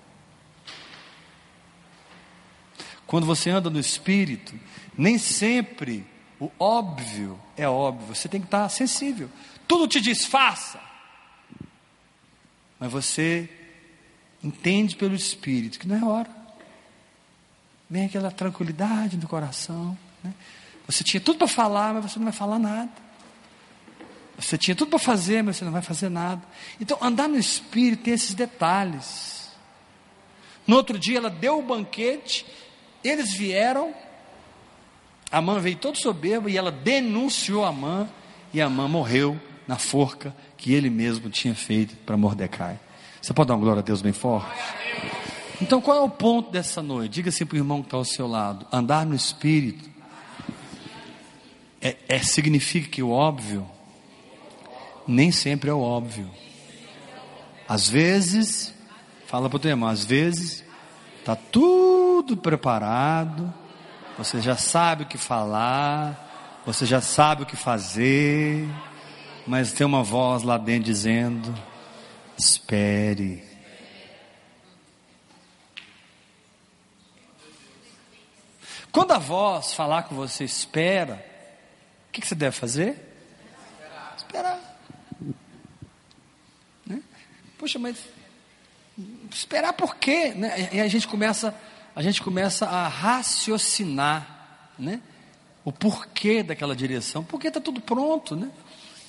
Quando 3.06 3.26
você 3.26 3.50
anda 3.50 3.70
no 3.70 3.80
Espírito, 3.80 4.54
nem 4.98 5.18
sempre 5.18 6.06
o 6.40 6.52
óbvio 6.60 7.40
é 7.56 7.68
óbvio. 7.68 8.14
Você 8.14 8.28
tem 8.28 8.42
que 8.42 8.48
estar 8.48 8.68
sensível. 8.70 9.30
Tudo 9.68 9.88
te 9.88 10.00
diz 10.00 10.26
faça. 10.26 10.80
Mas 12.80 12.92
você 12.92 13.50
entende 14.44 14.96
pelo 14.96 15.16
Espírito 15.16 15.80
que 15.80 15.88
não 15.88 15.96
é 15.96 16.04
hora. 16.04 16.30
Vem 17.90 18.06
aquela 18.06 18.30
tranquilidade 18.30 19.18
no 19.18 19.28
coração. 19.28 19.98
Né? 20.24 20.34
Você 20.86 21.04
tinha 21.04 21.22
tudo 21.22 21.40
para 21.40 21.48
falar, 21.48 21.94
mas 21.94 22.12
você 22.12 22.20
não 22.20 22.26
vai 22.26 22.34
falar 22.34 22.60
nada. 22.60 23.07
Você 24.38 24.58
tinha 24.58 24.76
tudo 24.76 24.90
para 24.90 25.00
fazer, 25.00 25.42
mas 25.42 25.58
você 25.58 25.66
não 25.66 25.72
vai 25.72 25.82
fazer 25.82 26.10
nada. 26.10 26.42
Então, 26.80 26.98
andar 27.02 27.28
no 27.28 27.38
Espírito 27.38 28.04
tem 28.04 28.14
esses 28.14 28.36
detalhes. 28.36 29.50
No 30.66 30.76
outro 30.76 31.00
dia, 31.00 31.18
ela 31.18 31.30
deu 31.30 31.60
o 31.60 31.62
banquete, 31.64 32.46
eles 33.04 33.34
vieram, 33.34 33.94
a 35.32 35.42
mãe 35.42 35.60
veio 35.60 35.78
todo 35.78 35.98
soberba 35.98 36.52
e 36.52 36.58
ela 36.58 36.72
denunciou 36.72 37.66
a 37.66 37.72
mãe, 37.72 38.08
e 38.54 38.62
a 38.62 38.70
mãe 38.70 38.88
morreu 38.88 39.40
na 39.68 39.78
forca 39.78 40.36
que 40.56 40.74
ele 40.74 40.90
mesmo 40.90 41.30
tinha 41.30 41.56
feito 41.56 41.96
para 41.98 42.16
Mordecai. 42.16 42.80
Você 43.22 43.34
pode 43.34 43.48
dar 43.48 43.56
uma 43.56 43.62
glória 43.62 43.80
a 43.80 43.84
Deus 43.84 44.02
bem 44.02 44.14
forte? 44.14 44.50
Então, 45.62 45.82
qual 45.82 45.98
é 45.98 46.02
o 46.02 46.10
ponto 46.10 46.52
dessa 46.52 46.84
noite? 46.84 47.14
Diga 47.14 47.30
assim 47.30 47.46
para 47.46 47.56
o 47.56 47.60
irmão 47.60 47.82
que 47.82 47.88
está 47.88 47.98
ao 47.98 48.06
seu 48.06 48.28
lado: 48.28 48.68
andar 48.72 49.06
no 49.06 49.16
Espírito 49.16 49.90
é, 51.82 51.98
é, 52.08 52.20
significa 52.20 52.88
que 52.88 53.02
o 53.02 53.10
óbvio 53.10 53.68
nem 55.08 55.32
sempre 55.32 55.70
é 55.70 55.74
o 55.74 55.80
óbvio. 55.80 56.30
Às 57.68 57.88
vezes, 57.88 58.74
fala 59.26 59.50
para 59.50 59.58
o 59.58 59.60
teu 59.60 59.70
irmão, 59.70 59.90
às 59.90 60.06
vezes 60.06 60.64
está 61.20 61.36
tudo 61.36 62.38
preparado, 62.38 63.54
você 64.18 64.42
já 64.42 64.56
sabe 64.56 65.04
o 65.04 65.08
que 65.08 65.18
falar, 65.18 66.62
você 66.66 66.86
já 66.86 67.02
sabe 67.02 67.44
o 67.44 67.46
que 67.46 67.56
fazer, 67.56 68.68
mas 69.46 69.72
tem 69.72 69.86
uma 69.86 70.04
voz 70.04 70.44
lá 70.44 70.58
dentro 70.58 70.86
dizendo: 70.86 71.54
espere. 72.38 73.44
Quando 78.92 79.12
a 79.12 79.20
voz 79.20 79.74
falar 79.74 80.04
com 80.04 80.16
você, 80.16 80.44
espera, 80.44 81.24
o 82.10 82.12
que, 82.12 82.22
que 82.22 82.28
você 82.28 82.34
deve 82.34 82.56
fazer? 82.56 82.96
Esperar. 84.18 84.67
Poxa, 87.58 87.80
mas 87.80 87.98
esperar 89.32 89.74
por 89.74 89.96
quê? 89.96 90.34
Né? 90.34 90.70
E 90.74 90.80
a 90.80 90.88
gente 90.88 91.08
começa, 91.08 91.54
a 91.96 92.02
gente 92.02 92.22
começa 92.22 92.66
a 92.66 92.88
raciocinar, 92.88 94.70
né? 94.78 95.02
O 95.64 95.72
porquê 95.72 96.44
daquela 96.44 96.76
direção, 96.76 97.24
porque 97.24 97.48
está 97.48 97.60
tudo 97.60 97.82
pronto, 97.82 98.36
né? 98.36 98.50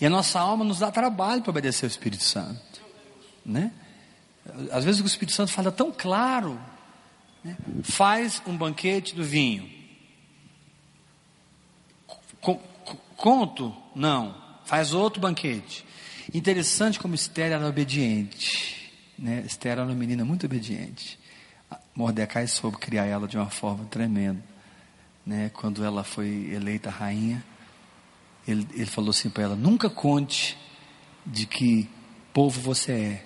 E 0.01 0.07
a 0.07 0.11
nossa 0.11 0.39
alma 0.41 0.65
nos 0.65 0.79
dá 0.81 0.91
trabalho 0.91 1.43
para 1.43 1.51
obedecer 1.51 1.87
ao 1.87 1.91
Espírito 1.91 2.25
Santo, 2.25 2.81
né? 3.45 3.73
Às 4.73 4.85
vezes 4.85 5.01
o 5.01 5.07
Espírito 5.07 5.35
Santo 5.35 5.53
fala 5.53 5.71
tão 5.71 5.93
claro, 5.93 6.59
né? 7.45 7.57
faz 7.83 8.43
um 8.47 8.57
banquete 8.57 9.15
do 9.15 9.23
vinho. 9.23 9.71
Conto? 13.17 13.77
Não. 13.95 14.35
Faz 14.65 14.95
outro 14.95 15.21
banquete. 15.21 15.85
Interessante 16.33 16.99
como 17.01 17.15
Esther 17.15 17.53
era 17.53 17.67
obediente. 17.67 18.93
Né? 19.19 19.43
Esther 19.47 19.73
era 19.73 19.85
uma 19.85 19.95
menina 19.95 20.25
muito 20.25 20.45
obediente. 20.45 21.19
Mordecai 21.95 22.47
soube 22.47 22.77
criar 22.77 23.07
ela 23.07 23.27
de 23.27 23.37
uma 23.37 23.49
forma 23.49 23.85
tremenda. 23.87 24.43
Né? 25.25 25.51
Quando 25.55 25.85
ela 25.85 26.05
foi 26.05 26.51
eleita 26.53 26.91
rainha, 26.91 27.43
ele, 28.47 28.67
ele 28.75 28.87
falou 28.87 29.11
assim 29.11 29.31
para 29.31 29.45
ela: 29.45 29.57
nunca 29.57 29.89
conte 29.89 30.57
de 31.25 31.47
que 31.47 31.89
povo 32.33 32.61
você 32.61 32.93
é. 32.93 33.25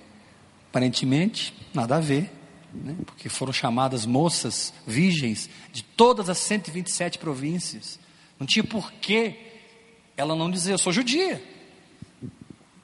Aparentemente, 0.69 1.53
nada 1.73 1.97
a 1.97 1.99
ver, 1.99 2.31
né? 2.73 2.95
porque 3.05 3.29
foram 3.29 3.53
chamadas 3.53 4.05
moças 4.05 4.73
virgens 4.87 5.49
de 5.71 5.83
todas 5.83 6.29
as 6.29 6.39
127 6.39 7.19
províncias. 7.19 7.99
Não 8.39 8.47
tinha 8.47 8.63
porquê 8.63 9.35
ela 10.17 10.35
não 10.35 10.49
dizer: 10.49 10.71
Eu 10.71 10.77
sou 10.77 10.91
judia. 10.91 11.52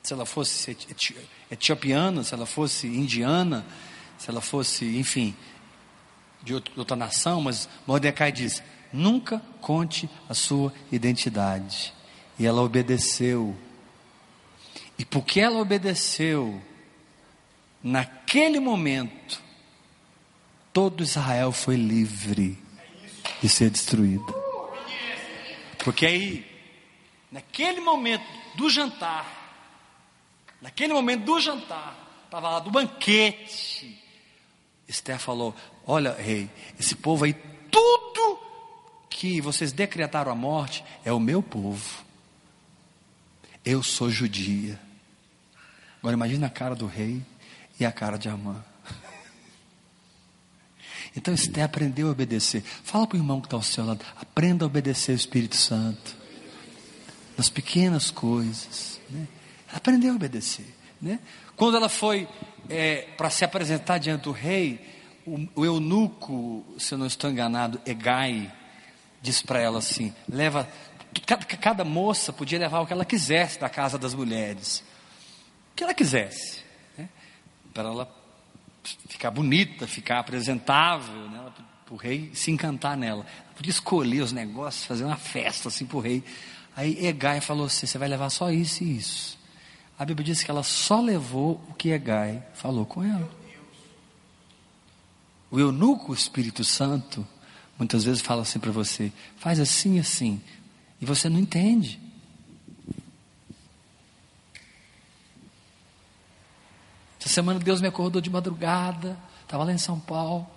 Se 0.03 0.13
ela 0.13 0.25
fosse 0.25 0.77
etiopiana, 1.51 2.24
se 2.24 2.34
ela 2.34 2.46
fosse 2.46 2.88
indiana, 2.88 3.65
se 4.18 4.29
ela 4.29 4.41
fosse, 4.41 4.98
enfim, 4.98 5.36
de 6.41 6.53
outra 6.53 6.96
nação, 6.96 7.41
mas 7.41 7.68
Mordecai 7.86 8.32
diz: 8.32 8.63
Nunca 8.91 9.41
conte 9.62 10.10
a 10.27 10.34
sua 10.34 10.74
identidade. 10.91 11.94
E 12.38 12.46
ela 12.46 12.62
obedeceu. 12.62 13.56
E 14.98 15.06
porque 15.06 15.39
ela 15.39 15.60
obedeceu, 15.60 16.62
naquele 17.84 18.60
momento, 18.60 19.41
todo 20.74 21.03
Israel 21.03 21.51
foi 21.51 21.75
livre 21.75 22.58
de 23.41 23.48
ser 23.48 23.70
destruído. 23.70 24.36
Porque 25.84 26.06
aí, 26.06 26.46
naquele 27.32 27.79
momento 27.79 28.25
do 28.56 28.70
jantar, 28.70 29.38
naquele 30.62 30.94
momento 30.94 31.25
do 31.25 31.39
jantar, 31.39 32.24
estava 32.25 32.50
lá 32.50 32.60
do 32.60 32.72
banquete, 32.72 34.00
Esther 34.89 35.20
falou: 35.20 35.56
Olha, 35.86 36.13
rei, 36.13 36.50
esse 36.80 36.96
povo 36.96 37.24
aí, 37.24 37.34
tudo 37.72 38.39
que 39.10 39.39
vocês 39.39 39.72
decretaram 39.72 40.32
a 40.32 40.36
morte 40.36 40.84
é 41.06 41.13
o 41.13 41.20
meu 41.20 41.44
povo. 41.44 42.04
Eu 43.63 43.84
sou 43.84 44.10
judia. 44.10 44.80
Agora 46.00 46.16
imagine 46.16 46.44
a 46.46 46.50
cara 46.50 46.75
do 46.75 46.88
rei 46.88 47.22
e 47.80 47.86
a 47.86 47.92
cara 47.92 48.18
de 48.18 48.28
Amã. 48.28 48.63
Então 51.16 51.34
Esté 51.34 51.63
aprendeu 51.63 52.08
a 52.08 52.12
obedecer. 52.12 52.63
Fala 52.84 53.08
para 53.08 53.18
o 53.18 53.20
irmão 53.20 53.42
que 53.42 53.48
está 53.48 53.58
ao 53.58 53.63
seu 53.63 53.84
lado. 53.84 54.06
Aprenda 54.16 54.63
a 54.63 54.68
obedecer 54.68 55.12
o 55.12 55.16
Espírito 55.16 55.56
Santo. 55.56 56.16
Nas 57.36 57.50
pequenas 57.50 58.12
coisas. 58.12 59.01
Né? 59.10 59.28
Aprendeu 59.74 60.14
a 60.14 60.16
obedecer. 60.16 60.76
Né? 61.02 61.20
Quando 61.56 61.78
ela 61.78 61.90
foi 61.90 62.28
é, 62.70 63.08
para 63.18 63.30
se 63.30 63.46
apresentar 63.46 63.98
diante 63.98 64.24
do 64.24 64.32
rei, 64.32 64.80
o, 65.26 65.48
o 65.56 65.66
eunuco, 65.66 66.66
se 66.78 66.94
eu 66.94 66.98
não 66.98 67.06
estou 67.06 67.30
enganado, 67.30 67.80
Egai, 67.86 68.52
disse 69.22 69.44
para 69.44 69.60
ela 69.60 69.80
assim: 69.80 70.14
leva 70.28 70.68
Cada, 71.26 71.46
cada, 71.46 71.84
moça 71.86 72.32
podia 72.32 72.60
levar 72.60 72.82
o 72.82 72.88
que 72.88 72.94
ela 72.94 73.06
quisesse 73.06 73.60
da 73.60 73.68
casa 73.68 73.98
das 73.98 74.14
mulheres. 74.14 74.84
O 75.72 75.76
que 75.76 75.84
ela 75.84 75.94
quisesse. 75.94 76.64
Né? 76.98 77.10
Para 77.74 77.90
ela 77.90 78.16
ficar 79.08 79.32
bonita, 79.32 79.88
ficar 79.88 80.20
apresentável, 80.20 81.30
né? 81.30 81.52
para 81.86 81.94
o 81.94 81.98
rei 81.98 82.32
se 82.36 82.52
encantar 82.52 82.96
nela. 82.96 83.26
Ela 83.26 83.54
podia 83.56 83.72
escolher 83.72 84.22
os 84.22 84.32
negócios, 84.32 84.86
fazer 84.86 85.04
uma 85.04 85.18
festa 85.18 85.70
assim 85.70 85.86
para 85.86 85.98
o 85.98 86.00
rei. 86.00 86.24
Aí 86.76 87.08
Egai 87.08 87.42
falou 87.42 87.66
assim: 87.66 87.88
você 87.88 87.98
vai 87.98 88.08
levar 88.08 88.30
só 88.30 88.52
isso 88.52 88.84
e 88.84 88.98
isso. 88.98 89.38
A 90.00 90.06
Bíblia 90.06 90.27
diz 90.27 90.41
que 90.41 90.50
ela 90.50 90.63
só 90.63 91.01
levou 91.01 91.62
o 91.68 91.74
que 91.74 91.89
Egai 91.89 92.41
falou 92.53 92.86
com 92.86 93.03
ela. 93.03 93.29
O 95.51 95.60
eunuco, 95.60 96.13
o 96.13 96.15
Espírito 96.15 96.63
Santo, 96.63 97.27
muitas 97.77 98.06
vezes 98.06 98.22
fala 98.22 98.44
assim 98.44 98.60
para 98.60 98.72
você: 98.72 99.12
faz 99.36 99.60
assim, 99.60 100.00
assim. 100.00 100.41
E 101.01 101.06
você 101.06 101.27
não 101.27 101.38
entende. 101.38 102.00
Essa 107.20 107.27
semana 107.27 107.60
Deus 107.60 107.82
me 107.82 107.88
acordou 107.89 108.22
de 108.22 108.29
madrugada, 108.29 109.20
estava 109.41 109.65
lá 109.65 109.74
em 109.74 109.77
São 109.77 110.00
Paulo. 110.00 110.48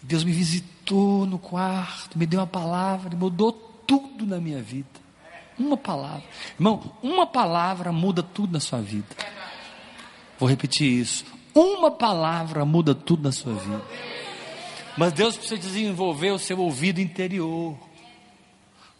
Deus 0.00 0.24
me 0.24 0.32
visitou 0.32 1.26
no 1.26 1.38
quarto, 1.38 2.18
me 2.18 2.24
deu 2.24 2.40
uma 2.40 2.46
palavra, 2.46 3.14
mudou 3.14 3.52
tudo 3.52 4.24
na 4.24 4.40
minha 4.40 4.62
vida. 4.62 5.03
Uma 5.58 5.76
palavra. 5.76 6.24
Irmão, 6.54 6.92
uma 7.02 7.26
palavra 7.26 7.92
muda 7.92 8.22
tudo 8.22 8.52
na 8.52 8.60
sua 8.60 8.80
vida. 8.80 9.06
Vou 10.38 10.48
repetir 10.48 10.90
isso. 10.90 11.24
Uma 11.54 11.90
palavra 11.90 12.64
muda 12.64 12.94
tudo 12.94 13.22
na 13.22 13.32
sua 13.32 13.54
vida. 13.54 13.84
Mas 14.96 15.12
Deus 15.12 15.36
precisa 15.36 15.60
desenvolver 15.60 16.30
o 16.30 16.38
seu 16.38 16.58
ouvido 16.58 17.00
interior 17.00 17.76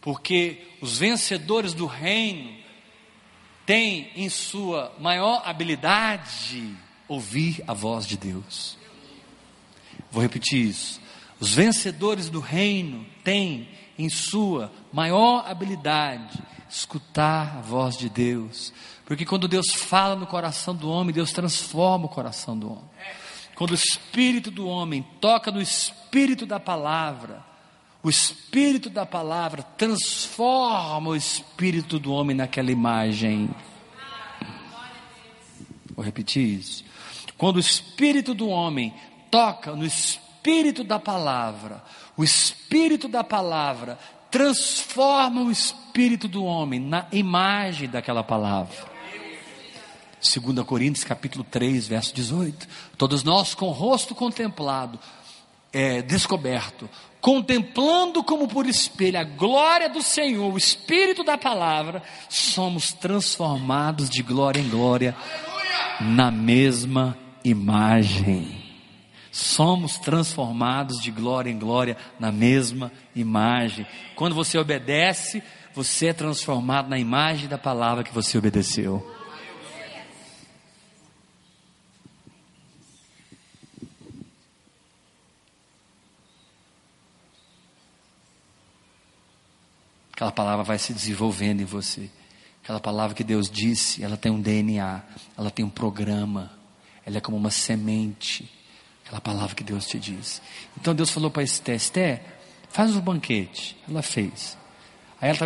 porque 0.05 0.61
os 0.79 0.99
vencedores 0.99 1.73
do 1.73 1.87
reino 1.87 2.55
tem 3.65 4.11
em 4.15 4.29
sua 4.29 4.93
maior 4.99 5.41
habilidade 5.43 6.75
ouvir 7.07 7.63
a 7.65 7.73
voz 7.73 8.05
de 8.05 8.15
Deus. 8.15 8.77
Vou 10.11 10.21
repetir 10.21 10.63
isso. 10.63 11.01
Os 11.39 11.55
vencedores 11.55 12.29
do 12.29 12.39
reino 12.39 13.03
têm 13.23 13.67
em 13.97 14.09
sua 14.09 14.71
maior 14.91 15.45
habilidade 15.47 16.41
escutar 16.69 17.57
a 17.57 17.61
voz 17.61 17.97
de 17.97 18.09
Deus. 18.09 18.73
Porque 19.05 19.25
quando 19.25 19.47
Deus 19.47 19.73
fala 19.73 20.15
no 20.15 20.27
coração 20.27 20.75
do 20.75 20.89
homem, 20.89 21.13
Deus 21.13 21.31
transforma 21.31 22.05
o 22.05 22.09
coração 22.09 22.57
do 22.57 22.71
homem. 22.71 22.89
Quando 23.55 23.71
o 23.71 23.75
espírito 23.75 24.51
do 24.51 24.67
homem 24.67 25.05
toca 25.21 25.51
no 25.51 25.61
espírito 25.61 26.45
da 26.45 26.59
palavra, 26.59 27.43
o 28.03 28.09
espírito 28.09 28.89
da 28.89 29.05
palavra 29.05 29.63
transforma 29.63 31.09
o 31.09 31.15
espírito 31.15 31.97
do 31.97 32.11
homem 32.11 32.35
naquela 32.35 32.71
imagem. 32.71 33.49
Vou 35.95 36.03
repetir 36.03 36.59
isso. 36.59 36.83
Quando 37.37 37.55
o 37.55 37.59
espírito 37.59 38.33
do 38.33 38.49
homem 38.49 38.93
toca 39.31 39.75
no 39.75 39.85
espírito 39.85 40.83
da 40.83 40.99
palavra, 40.99 41.83
o 42.17 42.23
espírito 42.23 43.07
da 43.07 43.23
palavra 43.23 43.97
transforma 44.31 45.41
o 45.41 45.51
espírito 45.51 46.27
do 46.27 46.43
homem 46.43 46.79
na 46.79 47.07
imagem 47.11 47.87
daquela 47.87 48.23
palavra. 48.23 48.75
2 50.21 50.65
Coríntios 50.65 51.03
capítulo 51.03 51.43
3, 51.43 51.87
verso 51.87 52.13
18. 52.13 52.67
Todos 52.97 53.23
nós 53.23 53.53
com 53.53 53.67
o 53.67 53.71
rosto 53.71 54.15
contemplado, 54.15 54.99
é, 55.71 56.01
descoberto, 56.01 56.89
contemplando 57.21 58.23
como 58.23 58.47
por 58.47 58.65
espelho 58.65 59.19
a 59.19 59.23
glória 59.23 59.89
do 59.89 60.01
Senhor, 60.01 60.53
o 60.53 60.57
Espírito 60.57 61.23
da 61.23 61.37
palavra, 61.37 62.01
somos 62.29 62.91
transformados 62.93 64.09
de 64.09 64.21
glória 64.23 64.59
em 64.59 64.69
glória 64.69 65.15
na 66.01 66.31
mesma 66.31 67.17
imagem. 67.43 68.64
Somos 69.35 69.99
transformados 69.99 71.01
de 71.01 71.11
glória 71.11 71.51
em 71.51 71.59
glória 71.59 71.97
na 72.17 72.31
mesma 72.31 72.89
imagem. 73.13 73.85
Quando 74.15 74.33
você 74.33 74.57
obedece, 74.57 75.43
você 75.73 76.05
é 76.05 76.13
transformado 76.13 76.87
na 76.87 76.97
imagem 76.97 77.49
da 77.49 77.57
palavra 77.57 78.01
que 78.01 78.13
você 78.13 78.37
obedeceu. 78.37 79.05
Aquela 90.13 90.31
palavra 90.31 90.63
vai 90.63 90.79
se 90.79 90.93
desenvolvendo 90.93 91.59
em 91.59 91.65
você. 91.65 92.09
Aquela 92.63 92.79
palavra 92.79 93.13
que 93.13 93.23
Deus 93.23 93.49
disse, 93.49 94.01
ela 94.01 94.15
tem 94.15 94.31
um 94.31 94.39
DNA, 94.39 95.03
ela 95.37 95.51
tem 95.51 95.65
um 95.65 95.69
programa, 95.69 96.53
ela 97.05 97.17
é 97.17 97.19
como 97.19 97.35
uma 97.35 97.51
semente. 97.51 98.49
Aquela 99.05 99.21
palavra 99.21 99.55
que 99.55 99.63
Deus 99.63 99.85
te 99.85 99.99
diz. 99.99 100.41
Então 100.79 100.95
Deus 100.95 101.11
falou 101.11 101.29
para 101.29 101.43
Esté, 101.43 101.75
Esté, 101.75 102.23
faz 102.69 102.95
um 102.95 103.01
banquete. 103.01 103.77
Ela 103.87 104.01
fez. 104.01 104.57
Aí 105.21 105.29
ela 105.29 105.37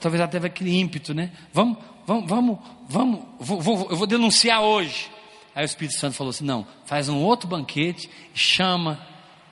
talvez, 0.00 0.20
ela 0.20 0.28
teve 0.28 0.46
aquele 0.46 0.76
ímpeto, 0.76 1.12
né? 1.14 1.30
Vamos, 1.52 1.78
vamos, 2.06 2.28
vamos, 2.28 2.58
vamos, 2.88 3.20
vou, 3.38 3.60
vou, 3.60 3.90
eu 3.90 3.96
vou 3.96 4.06
denunciar 4.06 4.62
hoje. 4.62 5.10
Aí 5.54 5.64
o 5.64 5.66
Espírito 5.66 5.98
Santo 5.98 6.14
falou 6.14 6.30
assim: 6.30 6.44
não, 6.44 6.66
faz 6.86 7.08
um 7.08 7.18
outro 7.18 7.46
banquete 7.46 8.10
e 8.34 8.38
chama 8.38 9.06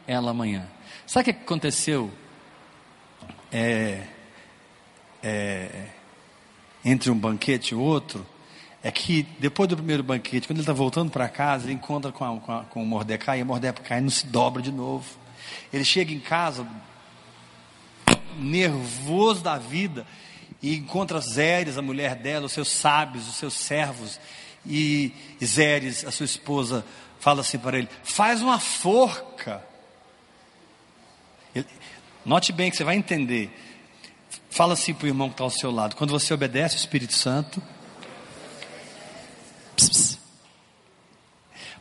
ela 0.07 0.31
amanhã. 0.31 0.67
Sabe 1.07 1.31
o 1.31 1.35
que 1.35 1.43
aconteceu? 1.43 2.11
É, 3.53 4.07
é, 5.23 5.89
entre 6.85 7.11
um 7.11 7.19
banquete 7.19 7.73
e 7.73 7.75
outro, 7.75 8.27
é 8.87 8.91
que 8.93 9.27
depois 9.41 9.69
do 9.69 9.77
primeiro 9.77 10.05
banquete, 10.05 10.47
quando 10.47 10.59
ele 10.59 10.63
está 10.63 10.73
voltando 10.73 11.11
para 11.11 11.29
casa, 11.29 11.65
ele 11.65 11.73
encontra 11.73 12.13
com, 12.13 12.25
a, 12.25 12.41
com, 12.41 12.53
a, 12.53 12.63
com 12.67 12.83
o 12.85 12.87
Mordecai, 12.87 13.41
e 13.41 13.43
o 13.43 13.47
Mordecai 13.47 14.01
não 14.01 14.09
se 14.09 14.25
dobra 14.29 14.63
de 14.63 14.71
novo. 14.71 15.05
Ele 15.73 15.85
chega 15.85 16.13
em 16.13 16.21
casa, 16.21 16.65
nervoso 18.39 19.43
da 19.43 19.59
vida, 19.59 20.07
e 20.63 20.77
encontra 20.77 21.19
Zéres, 21.19 21.77
a 21.77 21.83
mulher 21.83 22.15
dela, 22.15 22.47
os 22.47 22.53
seus 22.53 22.69
sábios, 22.69 23.27
os 23.27 23.35
seus 23.35 23.55
servos, 23.55 24.21
e 24.65 25.13
Zéres, 25.45 26.05
a 26.05 26.13
sua 26.13 26.25
esposa, 26.25 26.85
fala 27.19 27.41
assim 27.41 27.59
para 27.59 27.79
ele: 27.79 27.89
faz 28.05 28.41
uma 28.41 28.61
forca. 28.61 29.65
Ele, 31.53 31.67
note 32.25 32.53
bem 32.53 32.71
que 32.71 32.77
você 32.77 32.85
vai 32.85 32.95
entender. 32.95 33.51
Fala 34.49 34.75
assim 34.75 34.95
para 34.95 35.07
o 35.07 35.09
irmão 35.09 35.29
que 35.29 35.35
está 35.35 35.43
ao 35.43 35.51
seu 35.51 35.73
lado. 35.73 35.97
Quando 35.97 36.11
você 36.11 36.33
obedece 36.33 36.77
o 36.77 36.79
Espírito 36.79 37.15
Santo. 37.15 37.61
Pss, 39.77 39.91
pss. 39.91 40.19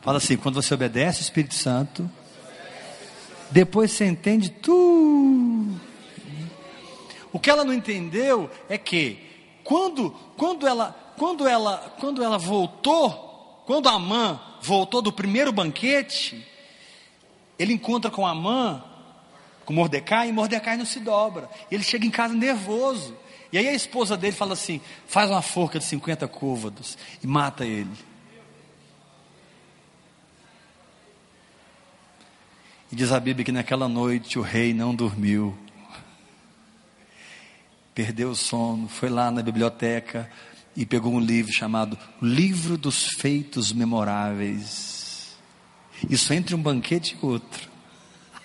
Fala 0.00 0.18
assim, 0.18 0.36
quando 0.36 0.62
você 0.62 0.72
obedece 0.72 1.20
o 1.20 1.22
Espírito 1.22 1.54
Santo, 1.54 2.08
depois 3.50 3.90
você 3.90 4.04
entende 4.04 4.50
tudo. 4.50 5.80
O 7.32 7.40
que 7.40 7.50
ela 7.50 7.64
não 7.64 7.72
entendeu 7.72 8.50
é 8.68 8.78
que 8.78 9.18
quando, 9.64 10.10
quando 10.36 10.66
ela, 10.66 10.92
quando 11.18 11.46
ela, 11.46 11.96
quando 11.98 12.22
ela 12.22 12.38
voltou, 12.38 13.62
quando 13.66 13.88
a 13.88 13.98
mãe 13.98 14.38
voltou 14.62 15.02
do 15.02 15.12
primeiro 15.12 15.52
banquete, 15.52 16.46
ele 17.58 17.72
encontra 17.72 18.10
com 18.10 18.26
a 18.26 18.34
mãe 18.34 18.82
com 19.64 19.72
Mordecai, 19.72 20.28
e 20.28 20.32
Mordecai 20.32 20.76
não 20.76 20.86
se 20.86 21.00
dobra. 21.00 21.50
Ele 21.70 21.82
chega 21.82 22.06
em 22.06 22.10
casa 22.10 22.32
nervoso. 22.32 23.16
E 23.52 23.58
aí 23.58 23.68
a 23.68 23.74
esposa 23.74 24.16
dele 24.16 24.34
fala 24.34 24.54
assim: 24.54 24.80
faz 25.06 25.30
uma 25.30 25.42
forca 25.42 25.78
de 25.78 25.84
50 25.84 26.26
côvados 26.28 26.96
e 27.22 27.26
mata 27.26 27.64
ele. 27.64 27.90
E 32.90 32.96
diz 32.96 33.10
a 33.12 33.18
Bíblia 33.18 33.44
que 33.44 33.52
naquela 33.52 33.88
noite 33.88 34.38
o 34.38 34.42
rei 34.42 34.72
não 34.72 34.94
dormiu. 34.94 35.56
Perdeu 37.94 38.30
o 38.30 38.36
sono, 38.36 38.88
foi 38.88 39.08
lá 39.08 39.30
na 39.30 39.42
biblioteca 39.42 40.30
e 40.76 40.84
pegou 40.84 41.12
um 41.12 41.20
livro 41.20 41.52
chamado 41.52 41.98
Livro 42.20 42.76
dos 42.76 43.08
Feitos 43.18 43.72
Memoráveis. 43.72 45.36
Isso 46.08 46.32
entre 46.34 46.54
um 46.54 46.60
banquete 46.60 47.16
e 47.20 47.26
outro. 47.26 47.68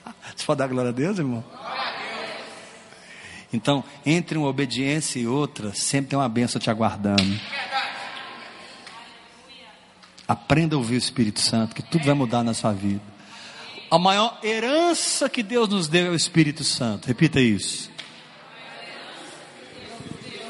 Você 0.35 0.45
pode 0.45 0.59
dar 0.59 0.67
glória 0.67 0.89
a 0.89 0.93
Deus, 0.93 1.19
irmão? 1.19 1.43
Então, 3.53 3.83
entre 4.05 4.37
uma 4.37 4.47
obediência 4.47 5.19
e 5.19 5.27
outra, 5.27 5.73
sempre 5.73 6.11
tem 6.11 6.19
uma 6.19 6.29
benção 6.29 6.59
te 6.59 6.69
aguardando. 6.69 7.39
Aprenda 10.27 10.75
a 10.75 10.79
ouvir 10.79 10.95
o 10.95 10.97
Espírito 10.97 11.41
Santo, 11.41 11.75
que 11.75 11.83
tudo 11.83 12.05
vai 12.05 12.13
mudar 12.13 12.43
na 12.43 12.53
sua 12.53 12.71
vida. 12.71 13.01
A 13.89 13.99
maior 13.99 14.39
herança 14.41 15.27
que 15.29 15.43
Deus 15.43 15.67
nos 15.67 15.89
deu 15.89 16.07
é 16.07 16.09
o 16.09 16.15
Espírito 16.15 16.63
Santo. 16.63 17.07
Repita 17.07 17.41
isso. 17.41 17.91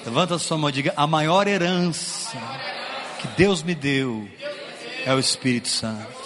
Levanta 0.05 0.35
a 0.35 0.39
sua 0.39 0.57
mão 0.57 0.69
e 0.69 0.73
diga: 0.73 0.93
A 0.95 1.07
maior 1.07 1.47
herança 1.47 2.37
que 3.19 3.27
Deus 3.29 3.63
me 3.63 3.73
deu 3.73 4.29
é 5.05 5.13
o 5.13 5.19
Espírito 5.19 5.69
Santo. 5.69 6.20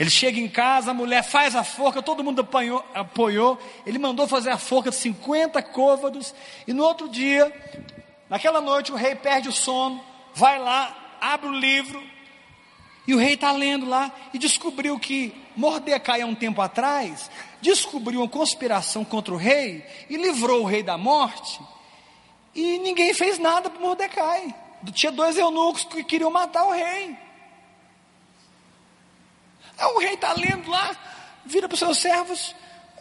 Ele 0.00 0.08
chega 0.08 0.40
em 0.40 0.48
casa, 0.48 0.92
a 0.92 0.94
mulher 0.94 1.22
faz 1.22 1.54
a 1.54 1.62
forca, 1.62 2.00
todo 2.00 2.24
mundo 2.24 2.40
apanhou, 2.40 2.82
apoiou. 2.94 3.58
Ele 3.84 3.98
mandou 3.98 4.26
fazer 4.26 4.48
a 4.48 4.56
forca 4.56 4.88
de 4.88 4.96
50 4.96 5.62
côvados. 5.62 6.34
E 6.66 6.72
no 6.72 6.82
outro 6.82 7.06
dia, 7.06 7.52
naquela 8.26 8.62
noite, 8.62 8.90
o 8.90 8.96
rei 8.96 9.14
perde 9.14 9.50
o 9.50 9.52
sono, 9.52 10.02
vai 10.34 10.58
lá, 10.58 11.18
abre 11.20 11.48
o 11.48 11.52
livro. 11.52 12.02
E 13.06 13.12
o 13.14 13.18
rei 13.18 13.34
está 13.34 13.52
lendo 13.52 13.86
lá 13.86 14.10
e 14.32 14.38
descobriu 14.38 14.98
que 14.98 15.34
Mordecai, 15.54 16.22
há 16.22 16.26
um 16.26 16.34
tempo 16.34 16.62
atrás, 16.62 17.30
descobriu 17.60 18.20
uma 18.20 18.28
conspiração 18.28 19.04
contra 19.04 19.34
o 19.34 19.36
rei 19.36 19.84
e 20.08 20.16
livrou 20.16 20.62
o 20.62 20.66
rei 20.66 20.82
da 20.82 20.96
morte. 20.96 21.60
E 22.54 22.78
ninguém 22.78 23.12
fez 23.12 23.38
nada 23.38 23.68
para 23.68 23.82
Mordecai. 23.82 24.54
Tinha 24.92 25.12
dois 25.12 25.36
eunucos 25.36 25.84
que 25.84 26.02
queriam 26.02 26.30
matar 26.30 26.64
o 26.64 26.72
rei. 26.72 27.18
O 29.86 29.98
rei 29.98 30.14
está 30.14 30.32
lendo 30.32 30.70
lá, 30.70 30.96
vira 31.44 31.68
para 31.68 31.74
os 31.74 31.78
seus 31.78 31.98
servos: 31.98 32.54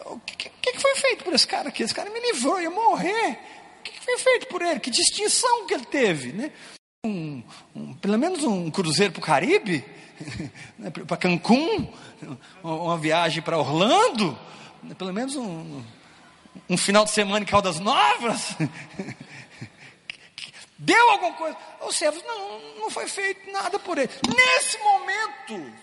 o 0.05 0.19
que, 0.19 0.35
que, 0.49 0.73
que, 0.73 0.79
foi 0.79 0.95
feito 0.95 1.23
por 1.23 1.33
esse 1.33 1.47
cara 1.47 1.69
aqui? 1.69 1.83
Esse 1.83 1.93
cara 1.93 2.09
me 2.09 2.19
livrou, 2.19 2.61
ia 2.61 2.69
morrer. 2.69 3.39
O 3.79 3.83
que, 3.83 3.91
que 3.91 4.01
foi 4.03 4.17
feito 4.17 4.47
por 4.47 4.61
ele? 4.61 4.79
Que 4.79 4.89
distinção 4.89 5.65
que 5.65 5.73
ele 5.73 5.85
teve? 5.85 6.31
Né? 6.33 6.51
Um, 7.05 7.43
um, 7.75 7.93
pelo 7.95 8.17
menos 8.17 8.43
um 8.43 8.69
cruzeiro 8.69 9.13
para 9.13 9.19
o 9.19 9.23
Caribe, 9.23 9.85
né? 10.77 10.89
para 10.89 11.17
Cancún, 11.17 11.91
uma 12.63 12.97
viagem 12.97 13.41
para 13.41 13.57
Orlando, 13.57 14.37
né? 14.83 14.95
pelo 14.95 15.13
menos 15.13 15.35
um, 15.35 15.83
um 16.69 16.77
final 16.77 17.05
de 17.05 17.11
semana 17.11 17.43
em 17.43 17.47
Caldas 17.47 17.79
Novas. 17.79 18.55
Deu 20.77 21.09
alguma 21.11 21.33
coisa? 21.33 21.57
Os 21.81 21.95
servos, 21.97 22.23
não, 22.23 22.79
não 22.79 22.89
foi 22.89 23.05
feito 23.07 23.51
nada 23.51 23.77
por 23.77 23.97
ele. 23.97 24.09
Nesse 24.33 24.77
momento, 24.79 25.73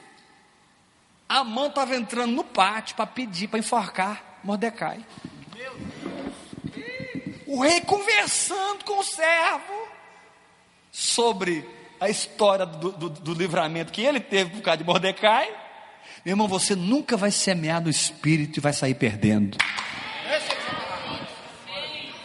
a 1.28 1.42
mão 1.42 1.66
estava 1.66 1.96
entrando 1.96 2.32
no 2.32 2.44
pátio 2.44 2.96
para 2.96 3.06
pedir, 3.06 3.48
para 3.48 3.58
enforcar 3.58 4.40
Mordecai. 4.42 5.04
O 7.46 7.60
rei 7.62 7.80
conversando 7.80 8.84
com 8.84 9.00
o 9.00 9.04
servo 9.04 9.88
sobre 10.92 11.68
a 12.00 12.08
história 12.08 12.66
do, 12.66 12.92
do, 12.92 13.08
do 13.08 13.34
livramento 13.34 13.92
que 13.92 14.02
ele 14.02 14.20
teve 14.20 14.50
por 14.50 14.62
causa 14.62 14.78
de 14.78 14.84
Mordecai, 14.84 15.48
meu 16.24 16.32
irmão, 16.32 16.48
você 16.48 16.74
nunca 16.74 17.16
vai 17.16 17.30
semear 17.30 17.80
no 17.80 17.88
espírito 17.88 18.58
e 18.58 18.60
vai 18.60 18.72
sair 18.72 18.94
perdendo. 18.94 19.56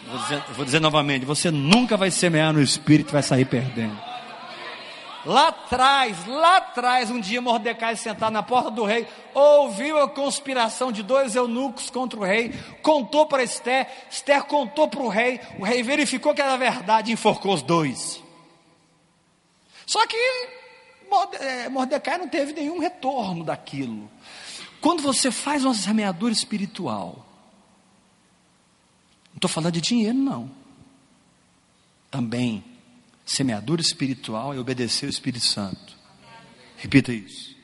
Vou 0.07 0.19
dizer, 0.19 0.43
vou 0.55 0.65
dizer 0.65 0.79
novamente: 0.81 1.25
você 1.25 1.51
nunca 1.51 1.95
vai 1.95 2.11
semear 2.11 2.51
no 2.51 2.61
espírito 2.61 3.11
e 3.11 3.13
vai 3.13 3.23
sair 3.23 3.45
perdendo. 3.45 4.10
Lá 5.25 5.49
atrás, 5.49 6.25
lá 6.25 6.57
atrás, 6.57 7.11
um 7.11 7.19
dia 7.19 7.41
Mordecai 7.41 7.95
sentado 7.95 8.33
na 8.33 8.41
porta 8.41 8.71
do 8.71 8.83
rei, 8.83 9.07
ouviu 9.33 9.99
a 9.99 10.09
conspiração 10.09 10.91
de 10.91 11.03
dois 11.03 11.35
eunucos 11.35 11.89
contra 11.89 12.19
o 12.19 12.23
rei, 12.23 12.51
contou 12.81 13.27
para 13.27 13.43
Esther, 13.43 13.87
Esther 14.09 14.43
contou 14.45 14.87
para 14.87 15.01
o 15.01 15.07
rei, 15.07 15.39
o 15.59 15.63
rei 15.63 15.83
verificou 15.83 16.33
que 16.33 16.41
era 16.41 16.57
verdade 16.57 17.11
e 17.11 17.13
enforcou 17.13 17.53
os 17.53 17.61
dois. 17.61 18.21
Só 19.85 20.05
que 20.07 20.17
é, 21.39 21.69
Mordecai 21.69 22.17
não 22.17 22.27
teve 22.27 22.53
nenhum 22.53 22.79
retorno 22.79 23.43
daquilo. 23.43 24.09
Quando 24.79 25.03
você 25.03 25.29
faz 25.29 25.63
uma 25.63 25.75
semeadura 25.75 26.33
espiritual, 26.33 27.25
não 29.29 29.35
estou 29.35 29.49
falando 29.49 29.73
de 29.73 29.81
dinheiro, 29.81 30.17
não. 30.17 30.49
Também, 32.09 32.63
semeadura 33.25 33.81
espiritual 33.81 34.53
é 34.53 34.59
obedecer 34.59 35.05
o 35.05 35.09
Espírito 35.09 35.45
Santo. 35.45 35.97
Repita 36.77 37.13
isso. 37.13 37.55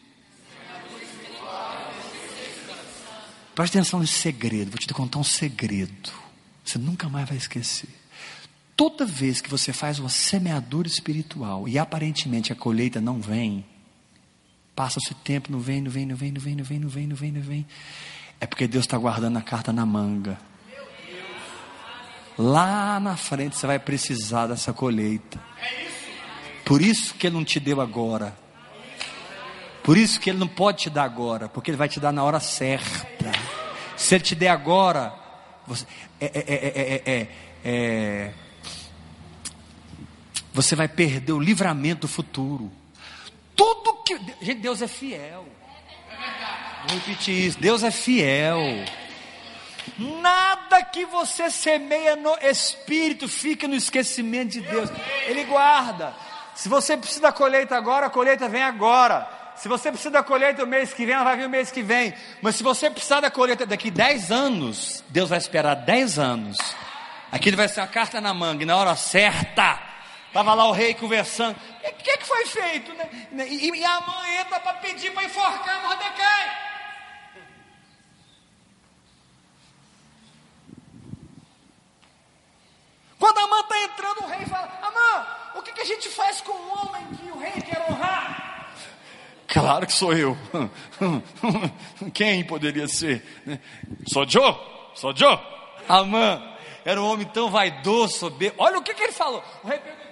Preste 3.55 3.77
atenção 3.77 3.99
nesse 3.99 4.13
segredo, 4.13 4.69
vou 4.69 4.77
te 4.77 4.93
contar 4.93 5.17
um 5.17 5.23
segredo. 5.23 6.11
Você 6.63 6.77
nunca 6.77 7.09
mais 7.09 7.27
vai 7.27 7.37
esquecer. 7.37 7.89
Toda 8.75 9.03
vez 9.03 9.41
que 9.41 9.49
você 9.49 9.73
faz 9.73 9.97
uma 9.97 10.09
semeadura 10.09 10.87
espiritual 10.87 11.67
e 11.67 11.79
aparentemente 11.79 12.53
a 12.53 12.55
colheita 12.55 13.01
não 13.01 13.19
vem, 13.19 13.65
passa-se 14.75 15.15
tempo, 15.15 15.51
não 15.51 15.59
vem, 15.59 15.81
não 15.81 15.89
vem, 15.89 16.05
não 16.05 16.15
vem, 16.15 16.31
não 16.31 16.39
vem, 16.39 16.55
não 16.55 16.63
vem, 16.63 16.79
não 16.79 17.15
vem, 17.15 17.31
não 17.31 17.41
vem. 17.41 17.65
É 18.39 18.45
porque 18.45 18.67
Deus 18.67 18.85
está 18.85 18.95
guardando 18.95 19.37
a 19.37 19.41
carta 19.41 19.73
na 19.73 19.83
manga. 19.87 20.37
Lá 22.37 22.99
na 22.99 23.17
frente 23.17 23.55
você 23.55 23.65
vai 23.65 23.79
precisar 23.79 24.47
dessa 24.47 24.71
colheita. 24.71 25.39
Por 26.63 26.81
isso 26.81 27.15
que 27.15 27.27
Ele 27.27 27.35
não 27.35 27.43
te 27.43 27.59
deu 27.59 27.81
agora. 27.81 28.37
Por 29.83 29.97
isso 29.97 30.19
que 30.19 30.29
Ele 30.29 30.37
não 30.37 30.47
pode 30.47 30.83
te 30.83 30.89
dar 30.89 31.03
agora, 31.03 31.47
porque 31.47 31.71
Ele 31.71 31.77
vai 31.77 31.87
te 31.87 31.99
dar 31.99 32.11
na 32.11 32.23
hora 32.23 32.39
certa. 32.39 33.31
Se 33.95 34.15
Ele 34.15 34.23
te 34.23 34.35
der 34.35 34.49
agora, 34.49 35.13
você, 35.65 35.85
é, 36.19 36.25
é, 36.25 37.03
é, 37.05 37.29
é 37.63 38.33
você 40.53 40.75
vai 40.75 40.87
perder 40.87 41.33
o 41.33 41.39
livramento 41.39 42.01
do 42.01 42.07
futuro. 42.07 42.71
Tudo 43.55 44.03
que. 44.03 44.19
Gente, 44.41 44.61
Deus 44.61 44.81
é 44.81 44.87
fiel. 44.87 45.45
Vou 46.87 46.97
repetir 46.97 47.47
isso. 47.47 47.59
Deus 47.59 47.83
é 47.83 47.91
fiel. 47.91 48.59
Nada 49.97 50.83
que 50.83 51.05
você 51.05 51.49
semeia 51.49 52.15
no 52.15 52.35
Espírito 52.41 53.27
fica 53.27 53.67
no 53.67 53.75
esquecimento 53.75 54.51
de 54.51 54.61
Deus. 54.61 54.89
Ele 55.25 55.43
guarda. 55.45 56.13
Se 56.55 56.67
você 56.67 56.97
precisa 56.97 57.21
da 57.21 57.31
colheita 57.31 57.75
agora, 57.75 58.07
a 58.07 58.09
colheita 58.09 58.49
vem 58.49 58.63
agora. 58.63 59.29
Se 59.55 59.67
você 59.67 59.89
precisa 59.89 60.11
da 60.11 60.23
colheita 60.23 60.63
o 60.63 60.67
mês 60.67 60.93
que 60.93 61.05
vem, 61.05 61.15
ela 61.15 61.23
vai 61.23 61.37
vir 61.37 61.45
o 61.45 61.49
mês 61.49 61.71
que 61.71 61.81
vem. 61.81 62.13
Mas 62.41 62.55
se 62.55 62.63
você 62.63 62.89
precisar 62.89 63.21
da 63.21 63.31
colheita 63.31 63.65
daqui 63.65 63.89
10 63.89 64.31
anos, 64.31 65.03
Deus 65.09 65.29
vai 65.29 65.37
esperar 65.37 65.75
10 65.75 66.19
anos. 66.19 66.57
Aquilo 67.31 67.57
vai 67.57 67.67
ser 67.67 67.81
uma 67.81 67.87
carta 67.87 68.21
na 68.21 68.33
manga, 68.33 68.63
e 68.63 68.65
na 68.65 68.77
hora 68.77 68.95
certa, 68.95 69.87
Estava 70.27 70.53
lá 70.53 70.67
o 70.67 70.71
rei 70.71 70.93
conversando. 70.93 71.55
O 71.55 71.93
que, 72.03 72.17
que, 72.17 72.25
foi 72.25 72.45
feito? 72.45 72.93
Né? 72.93 73.47
E, 73.47 73.71
e 73.71 73.85
a 73.85 74.01
mãe 74.01 74.45
para 74.45 74.73
pedir 74.75 75.11
para 75.11 75.23
enforcar 75.23 75.81
Mordecai. 75.81 76.76
Quando 83.19 83.37
a 83.37 83.47
mãe 83.47 83.61
está 83.61 83.83
entrando, 83.83 84.23
o 84.23 84.27
rei 84.27 84.45
fala: 84.45 84.79
Amã, 84.81 85.27
o 85.55 85.61
que, 85.61 85.71
que, 85.71 85.81
a 85.81 85.85
gente 85.85 86.09
faz 86.09 86.41
com 86.41 86.51
um 86.51 86.71
homem 86.71 87.05
que 87.15 87.31
o 87.31 87.37
rei 87.37 87.61
quer 87.61 87.85
honrar? 87.89 88.73
Claro 89.47 89.87
que 89.87 89.93
sou 89.93 90.13
eu. 90.13 90.37
Quem 92.13 92.43
poderia 92.45 92.87
ser? 92.87 93.25
Né? 93.45 93.59
Sou 94.07 94.27
Joe? 94.27 94.55
Sou 94.93 95.15
Joe? 95.15 95.39
Amã 95.87 96.41
era 96.85 97.01
um 97.01 97.05
homem 97.05 97.25
tão 97.27 97.49
vaidoso, 97.49 98.17
soberbo. 98.17 98.55
Olha 98.59 98.77
o 98.77 98.83
que, 98.83 98.93
que 98.93 99.03
ele 99.03 99.13
falou. 99.13 99.43
O 99.63 99.67
rei 99.67 99.79
perguntou 99.79 100.07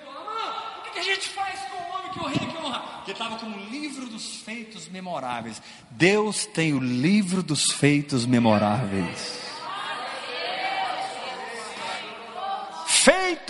que 0.95 0.99
a 0.99 1.03
gente 1.03 1.27
faz 1.27 1.59
com 1.69 1.77
o 1.77 1.97
homem 1.97 2.11
que 2.11 2.19
o 2.19 2.23
rei 2.23 2.39
quer 2.39 2.65
honrar? 2.65 2.95
Porque 2.97 3.11
estava 3.11 3.37
com 3.37 3.47
o 3.47 3.59
livro 3.69 4.07
dos 4.07 4.37
feitos 4.37 4.87
memoráveis. 4.87 5.61
Deus 5.91 6.45
tem 6.45 6.73
o 6.73 6.79
livro 6.79 7.43
dos 7.43 7.65
feitos 7.65 8.25
memoráveis. 8.25 9.44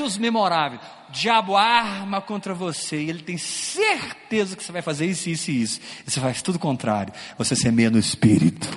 Feitos 0.06 0.18
memoráveis. 0.20 0.80
O 1.10 1.12
diabo 1.12 1.58
arma 1.58 2.22
contra 2.22 2.54
você 2.54 3.02
e 3.02 3.10
ele 3.10 3.24
tem 3.24 3.38
certeza 3.38 4.56
que 4.56 4.64
você 4.64 4.72
vai 4.72 4.84
fazer 4.84 5.08
isso, 5.08 5.30
isso 5.30 5.50
e 5.50 5.62
isso. 5.62 5.82
E 6.06 6.12
você 6.12 6.20
faz 6.20 6.42
tudo 6.44 6.58
o 6.58 6.60
contrário. 6.60 7.12
Você 7.40 7.56
semeia 7.56 7.90
no 7.90 7.98
espírito. 7.98 8.70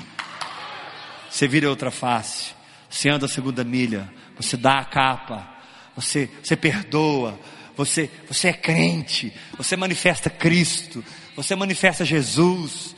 Você 1.28 1.46
vira 1.46 1.68
outra 1.68 1.90
face. 1.90 2.54
Você 2.88 3.10
anda 3.10 3.26
a 3.26 3.28
segunda 3.28 3.62
milha. 3.62 4.10
Você 4.36 4.56
dá 4.56 4.78
a 4.78 4.84
capa. 4.84 5.46
Você, 5.94 6.30
você 6.42 6.56
perdoa 6.56 7.38
você, 7.76 8.10
você 8.26 8.48
é 8.48 8.52
crente, 8.52 9.32
você 9.56 9.76
manifesta 9.76 10.28
Cristo, 10.28 11.04
você 11.36 11.54
manifesta 11.54 12.04
Jesus. 12.04 12.96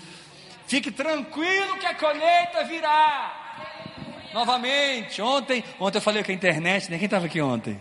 Fique 0.67 0.91
tranquilo 0.91 1.77
que 1.77 1.85
a 1.85 1.95
colheita 1.95 2.65
virá. 2.65 4.31
Novamente, 4.33 5.21
ontem, 5.21 5.63
ontem 5.79 5.99
eu 5.99 6.03
falei 6.03 6.25
com 6.25 6.33
a 6.33 6.35
internet, 6.35 6.91
né? 6.91 6.97
Quem 6.97 7.05
estava 7.05 7.27
aqui 7.27 7.43
ontem? 7.43 7.79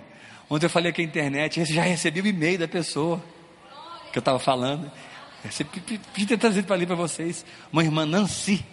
Ontem 0.50 0.66
eu 0.66 0.70
falei 0.70 0.92
com 0.92 1.02
a 1.02 1.04
internet, 1.04 1.64
já 1.66 1.84
recebi 1.84 2.22
o 2.22 2.28
e-mail 2.28 2.58
da 2.58 2.68
pessoa 2.68 3.24
que 4.12 4.18
eu 4.18 4.22
estava 4.22 4.40
falando. 4.40 4.92
Pedi 6.14 6.26
ter 6.26 6.38
trazido 6.38 6.66
para 6.66 6.76
ali 6.76 6.86
para 6.86 6.96
vocês. 6.96 7.46
Uma 7.72 7.84
irmã 7.84 8.06
Nancy, 8.06 8.66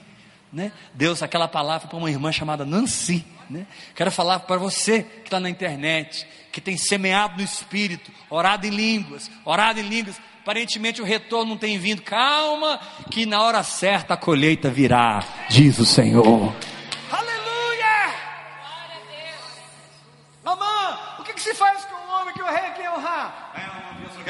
né? 0.52 0.72
Deus 0.94 1.22
aquela 1.22 1.46
palavra 1.46 1.86
para 1.86 1.96
uma 1.98 2.10
irmã 2.10 2.32
chamada 2.32 2.64
Nancy. 2.64 3.24
Né? 3.48 3.66
Quero 3.94 4.10
falar 4.10 4.40
para 4.40 4.56
você 4.56 5.02
que 5.02 5.26
está 5.26 5.38
na 5.38 5.48
internet, 5.48 6.26
que 6.50 6.60
tem 6.60 6.76
semeado 6.76 7.36
no 7.36 7.44
Espírito, 7.44 8.10
orado 8.28 8.66
em 8.66 8.70
línguas, 8.70 9.30
orado 9.44 9.78
em 9.78 9.88
línguas. 9.88 10.20
Aparentemente 10.40 11.02
o 11.02 11.04
retorno 11.04 11.50
não 11.50 11.58
tem 11.58 11.78
vindo. 11.78 12.02
Calma, 12.02 12.80
que 13.10 13.26
na 13.26 13.42
hora 13.42 13.62
certa 13.62 14.14
a 14.14 14.16
colheita 14.16 14.70
virá, 14.70 15.24
diz 15.48 15.78
o 15.78 15.84
Senhor. 15.84 16.54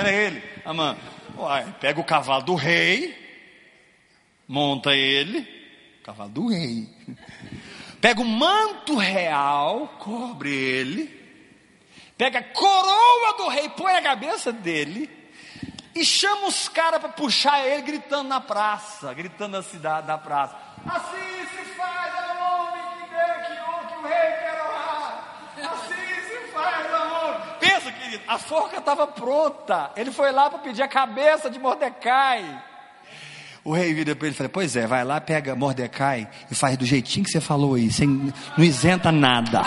Era 0.06 0.16
ele. 0.16 0.42
Mamã, 0.64 0.96
uai, 1.36 1.74
pega 1.80 2.00
o 2.00 2.04
cavalo 2.04 2.42
do 2.42 2.54
rei, 2.54 3.14
monta 4.48 4.94
ele, 4.94 5.46
cavalo 6.02 6.30
do 6.30 6.48
rei 6.48 6.88
pega 8.06 8.20
o 8.20 8.24
manto 8.24 8.96
real, 8.96 9.88
cobre 9.98 10.54
ele, 10.54 11.08
pega 12.16 12.38
a 12.38 12.44
coroa 12.44 13.36
do 13.36 13.48
rei, 13.48 13.68
põe 13.70 13.94
a 13.94 14.02
cabeça 14.02 14.52
dele, 14.52 15.10
e 15.92 16.04
chama 16.04 16.46
os 16.46 16.68
caras 16.68 17.00
para 17.00 17.08
puxar 17.08 17.66
ele 17.66 17.82
gritando 17.82 18.28
na 18.28 18.40
praça, 18.40 19.12
gritando 19.12 19.56
na 19.56 19.62
cidade, 19.62 20.06
na 20.06 20.16
praça. 20.18 20.56
Assim 20.86 21.46
se 21.50 21.64
faz 21.74 22.14
ao 22.14 22.66
homem 22.66 22.82
que 22.96 23.06
que, 23.08 23.60
o, 23.60 23.88
que 23.88 23.96
o 23.96 24.02
rei 24.02 24.32
quer 24.32 24.62
honrar. 24.62 25.24
Assim 25.72 26.28
se 26.28 26.52
faz 26.52 26.94
ao 26.94 27.28
homem. 27.28 27.40
Pensa, 27.58 27.90
querido, 28.16 28.24
a 28.26 28.38
forca 28.38 28.78
estava 28.78 29.06
pronta. 29.06 29.90
Ele 29.96 30.10
foi 30.10 30.32
lá 30.32 30.48
para 30.48 30.58
pedir 30.60 30.82
a 30.82 30.88
cabeça 30.88 31.50
de 31.50 31.58
Mordecai. 31.58 32.62
O 33.64 33.72
rei 33.72 33.92
vira 33.92 34.14
para 34.14 34.28
ele 34.28 34.34
e 34.34 34.38
fala: 34.38 34.48
Pois 34.48 34.76
é, 34.76 34.86
vai 34.86 35.04
lá, 35.04 35.20
pega 35.20 35.54
Mordecai 35.56 36.28
e 36.50 36.54
faz 36.54 36.76
do 36.76 36.86
jeitinho 36.86 37.24
que 37.24 37.30
você 37.30 37.40
falou 37.40 37.74
aí, 37.74 37.90
sem, 37.90 38.32
não 38.56 38.64
isenta 38.64 39.10
nada. 39.10 39.60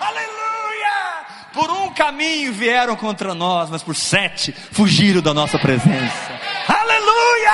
Aleluia! 0.00 1.26
Por 1.52 1.70
um 1.70 1.94
caminho 1.94 2.52
vieram 2.52 2.94
contra 2.96 3.34
nós, 3.34 3.70
mas 3.70 3.82
por 3.82 3.96
sete 3.96 4.52
fugiram 4.52 5.22
da 5.22 5.32
nossa 5.32 5.58
presença. 5.58 6.40
Aleluia! 6.68 7.52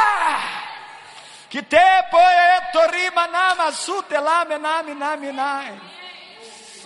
Que 1.48 1.62
te 1.62 1.78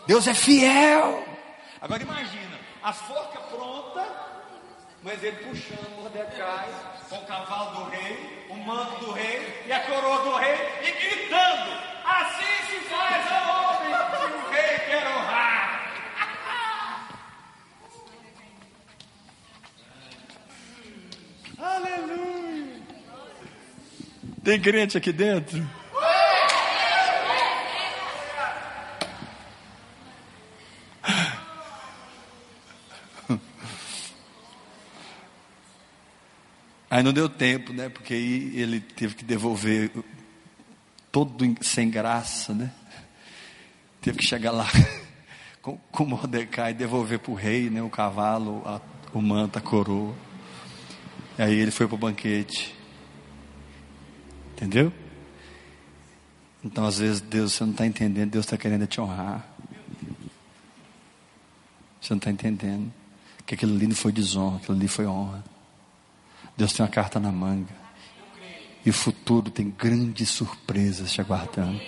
Deus 0.06 0.26
é 0.26 0.34
fiel. 0.34 1.24
Agora 1.80 2.02
imagina, 2.02 2.58
a 2.82 2.92
forca 2.92 3.40
pronta, 3.40 4.06
mas 5.02 5.22
ele 5.22 5.36
puxando 5.44 5.96
Mordecai 5.96 6.68
com 7.08 7.16
o 7.16 7.26
cavalo 7.26 7.84
do 7.84 7.90
rei, 7.90 8.46
o 8.50 8.56
manto 8.56 9.04
do 9.04 9.12
rei 9.12 9.62
e 9.66 9.72
a 9.72 9.80
coroa 9.80 10.22
do 10.22 10.36
rei 10.36 10.54
e 10.82 10.92
gritando: 10.92 11.70
Assim 12.04 12.66
se 12.68 12.80
faz 12.88 13.32
ao 13.32 13.76
homem 13.76 13.92
que 14.10 14.36
o 14.36 14.50
rei 14.50 14.78
quer 14.78 15.06
honrar. 15.06 15.82
Aleluia! 21.58 22.82
Tem 24.42 24.60
crente 24.60 24.98
aqui 24.98 25.12
dentro? 25.12 25.81
Aí 36.92 37.02
não 37.02 37.10
deu 37.10 37.26
tempo, 37.26 37.72
né? 37.72 37.88
Porque 37.88 38.12
aí 38.12 38.52
ele 38.54 38.78
teve 38.78 39.14
que 39.14 39.24
devolver 39.24 39.90
todo 41.10 41.56
sem 41.62 41.88
graça, 41.88 42.52
né? 42.52 42.70
Teve 44.02 44.18
que 44.18 44.24
chegar 44.26 44.50
lá 44.50 44.66
com, 45.62 45.78
com 45.90 46.04
Mordecai 46.04 46.72
e 46.72 46.74
devolver 46.74 47.18
para 47.18 47.32
o 47.32 47.34
rei, 47.34 47.70
né? 47.70 47.80
O 47.80 47.88
cavalo, 47.88 48.62
a, 48.66 48.78
o 49.14 49.22
manto, 49.22 49.58
a 49.58 49.62
coroa. 49.62 50.14
Aí 51.38 51.58
ele 51.58 51.70
foi 51.70 51.88
para 51.88 51.94
o 51.94 51.98
banquete. 51.98 52.76
Entendeu? 54.52 54.92
Então, 56.62 56.84
às 56.84 56.98
vezes, 56.98 57.22
Deus, 57.22 57.54
você 57.54 57.64
não 57.64 57.72
está 57.72 57.86
entendendo, 57.86 58.32
Deus 58.32 58.44
está 58.44 58.58
querendo 58.58 58.86
te 58.86 59.00
honrar. 59.00 59.48
Você 62.02 62.12
não 62.12 62.18
está 62.18 62.30
entendendo. 62.30 62.92
Que 63.46 63.54
aquilo 63.54 63.74
ali 63.74 63.86
não 63.86 63.96
foi 63.96 64.12
desonra, 64.12 64.58
aquilo 64.58 64.76
ali 64.76 64.88
foi 64.88 65.06
honra. 65.06 65.51
Deus 66.56 66.72
tem 66.72 66.84
uma 66.84 66.90
carta 66.90 67.18
na 67.18 67.32
manga. 67.32 67.82
E 68.84 68.90
o 68.90 68.92
futuro 68.92 69.50
tem 69.50 69.70
grandes 69.70 70.28
surpresas 70.28 71.12
te 71.12 71.20
aguardando. 71.20 71.80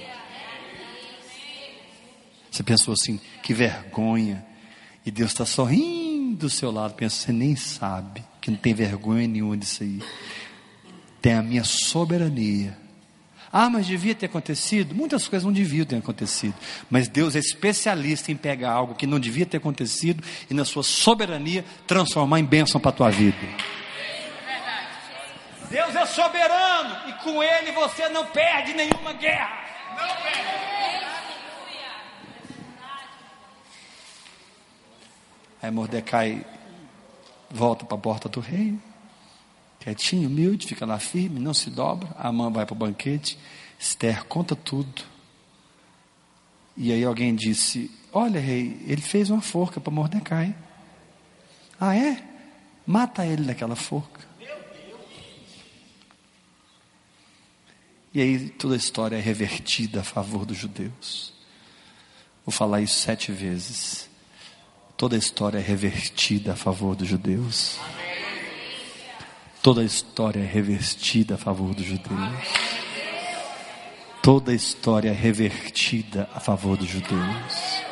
Você 2.51 2.63
pensou 2.63 2.95
assim, 2.95 3.21
que 3.43 3.53
vergonha. 3.53 4.45
E 5.05 5.11
Deus 5.11 5.33
está 5.33 5.45
sorrindo 5.45 6.37
do 6.37 6.51
seu 6.51 6.71
lado. 6.71 6.95
Pensa, 6.95 7.17
você 7.17 7.33
nem 7.33 7.57
sabe 7.57 8.25
que 8.41 8.51
não 8.51 8.59
tem 8.59 8.73
vergonha 8.73 9.27
nenhuma 9.27 9.57
disso 9.57 9.83
aí. 9.83 10.01
Tem 11.21 11.35
a 11.35 11.43
minha 11.43 11.65
soberania. 11.65 12.79
Ah, 13.53 13.71
mas 13.71 13.87
devia 13.87 14.15
ter 14.15 14.27
acontecido? 14.27 14.95
Muitas 14.95 15.29
coisas 15.29 15.45
não 15.45 15.53
deviam 15.53 15.85
ter 15.85 15.97
acontecido. 15.97 16.55
Mas 16.91 17.09
Deus 17.09 17.37
é 17.37 17.39
especialista 17.39 18.31
em 18.33 18.37
pegar 18.37 18.73
algo 18.73 18.95
que 18.95 19.07
não 19.07 19.19
devia 19.19 19.47
ter 19.47 19.59
acontecido 19.59 20.23
e, 20.51 20.55
na 20.55 20.65
sua 20.65 20.83
soberania, 20.83 21.65
transformar 21.87 22.41
em 22.41 22.45
bênção 22.45 22.81
para 22.81 22.91
a 22.91 22.95
tua 22.95 23.11
vida. 23.11 23.37
Deus 25.71 25.97
é 25.97 26.07
soberano 26.07 27.09
e 27.09 27.13
com 27.25 27.43
Ele 27.43 27.73
você 27.73 28.09
não 28.09 28.27
perde 28.27 28.75
nenhuma 28.75 29.13
guerra. 29.13 29.65
Não 29.97 30.17
perde. 30.23 30.65
Aí 35.65 35.71
Mordecai 35.71 36.45
volta 37.51 37.87
para 37.87 37.97
a 37.97 38.01
porta 38.01 38.29
do 38.29 38.39
rei, 38.39 38.79
quietinho, 39.81 40.29
humilde, 40.29 40.67
fica 40.67 40.85
lá 40.85 40.99
firme, 40.99 41.41
não 41.41 41.55
se 41.55 41.71
dobra. 41.71 42.11
A 42.19 42.31
mãe 42.31 42.53
vai 42.53 42.67
para 42.67 42.75
o 42.75 42.77
banquete. 42.77 43.39
Esther 43.79 44.25
conta 44.25 44.55
tudo. 44.55 45.03
E 46.77 46.93
aí 46.93 47.03
alguém 47.03 47.35
disse: 47.35 47.91
Olha, 48.13 48.39
rei, 48.39 48.79
ele 48.87 49.01
fez 49.01 49.31
uma 49.31 49.41
forca 49.41 49.81
para 49.81 49.91
Mordecai. 49.91 50.55
Ah, 51.81 51.97
é? 51.97 52.23
Mata 52.87 53.25
ele 53.25 53.45
daquela 53.45 53.75
forca. 53.75 54.21
E 58.15 58.23
aí 58.23 58.49
toda 58.51 58.75
a 58.75 58.77
história 58.77 59.17
é 59.17 59.21
revertida 59.21 60.01
a 60.01 60.05
favor 60.05 60.47
dos 60.47 60.57
judeus. 60.57 61.33
Vou 62.47 62.53
falar 62.53 62.81
isso 62.81 63.01
sete 63.01 63.33
vezes. 63.33 64.09
Toda 64.97 65.17
a 65.17 65.19
história 65.19 65.59
é 65.59 65.61
revertida 65.61 66.53
a 66.53 66.57
favor 66.57 66.95
dos 66.95 67.09
judeus. 67.09 67.77
Toda 69.61 69.81
a 69.81 69.85
história 69.85 70.41
é 70.41 70.47
revertida 70.47 71.35
a 71.35 71.39
favor 71.39 71.75
dos 71.75 71.85
judeus. 71.85 72.49
Toda 74.23 74.53
a 74.53 74.55
história 74.55 75.11
é 75.11 75.13
revertida 75.13 76.29
a 76.33 76.39
favor 76.39 76.77
dos 76.77 76.89
judeus. 76.89 77.83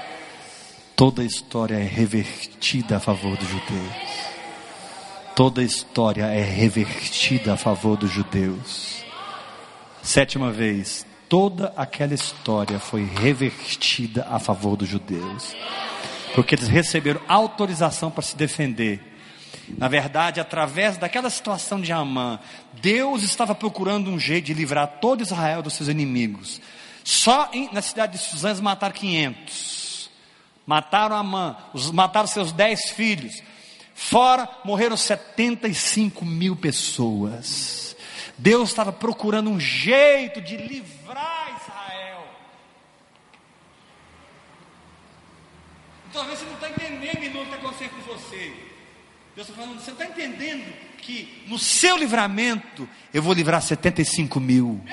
Toda 0.95 1.23
a 1.23 1.25
história 1.25 1.75
é 1.75 1.83
revertida 1.83 2.97
a 2.97 3.01
favor 3.01 3.37
dos 3.37 3.49
judeus. 3.49 4.33
Toda 5.35 5.63
a 5.63 5.65
história 5.65 6.25
é 6.27 6.45
revertida 6.45 7.55
a 7.55 7.57
favor 7.57 7.97
dos 7.97 8.11
judeus. 8.11 9.03
Sétima 10.03 10.51
vez, 10.51 11.07
toda 11.29 11.73
aquela 11.77 12.13
história 12.13 12.79
foi 12.79 13.05
revertida 13.05 14.27
a 14.29 14.39
favor 14.39 14.77
dos 14.77 14.89
judeus 14.89 15.55
porque 16.35 16.55
eles 16.55 16.69
receberam 16.69 17.21
autorização 17.29 18.11
para 18.11 18.23
se 18.23 18.37
defender. 18.37 19.01
Na 19.79 19.89
verdade, 19.89 20.41
através 20.41 20.97
daquela 20.97 21.31
situação 21.31 21.81
de 21.81 21.93
Amã, 21.93 22.39
Deus 22.75 23.23
estava 23.23 23.55
procurando 23.55 24.11
um 24.11 24.19
jeito 24.19 24.47
de 24.47 24.55
livrar 24.55 24.99
todo 25.01 25.23
Israel 25.23 25.63
dos 25.63 25.75
seus 25.75 25.89
inimigos. 25.89 26.61
Só 27.05 27.49
em, 27.53 27.69
na 27.73 27.83
cidade 27.83 28.13
de 28.13 28.19
Suzã 28.19 28.49
eles 28.49 28.61
mataram 28.61 28.95
500. 28.95 30.11
Mataram 30.67 31.17
Amã, 31.17 31.57
os, 31.73 31.91
mataram 31.91 32.27
seus 32.27 32.53
10 32.53 32.91
filhos. 32.91 33.43
Fora 33.95 34.49
morreram 34.65 34.97
75 34.97 36.25
mil 36.25 36.57
pessoas. 36.57 37.92
Deus 38.39 38.71
estava 38.71 38.93
procurando 38.93 39.51
um 39.51 39.61
jeito 39.61 40.41
de 40.41 40.57
livrar 40.57 41.43
Talvez 46.13 46.39
você 46.39 46.45
não 46.45 46.55
está 46.55 46.69
entendendo 46.69 47.23
irmão, 47.25 47.43
o 47.43 47.47
que 47.47 47.55
está 47.55 47.69
acontecendo 47.69 47.91
com 47.91 48.13
você. 48.13 48.55
Deus 49.35 49.49
está 49.49 49.63
falando, 49.63 49.81
você 49.81 49.91
está 49.93 50.05
entendendo 50.05 50.71
que 50.99 51.43
no 51.49 51.59
seu 51.59 51.97
livramento 51.97 52.87
eu 53.15 53.23
vou 53.23 53.33
livrar 53.33 53.63
75 53.63 54.39
mil. 54.39 54.85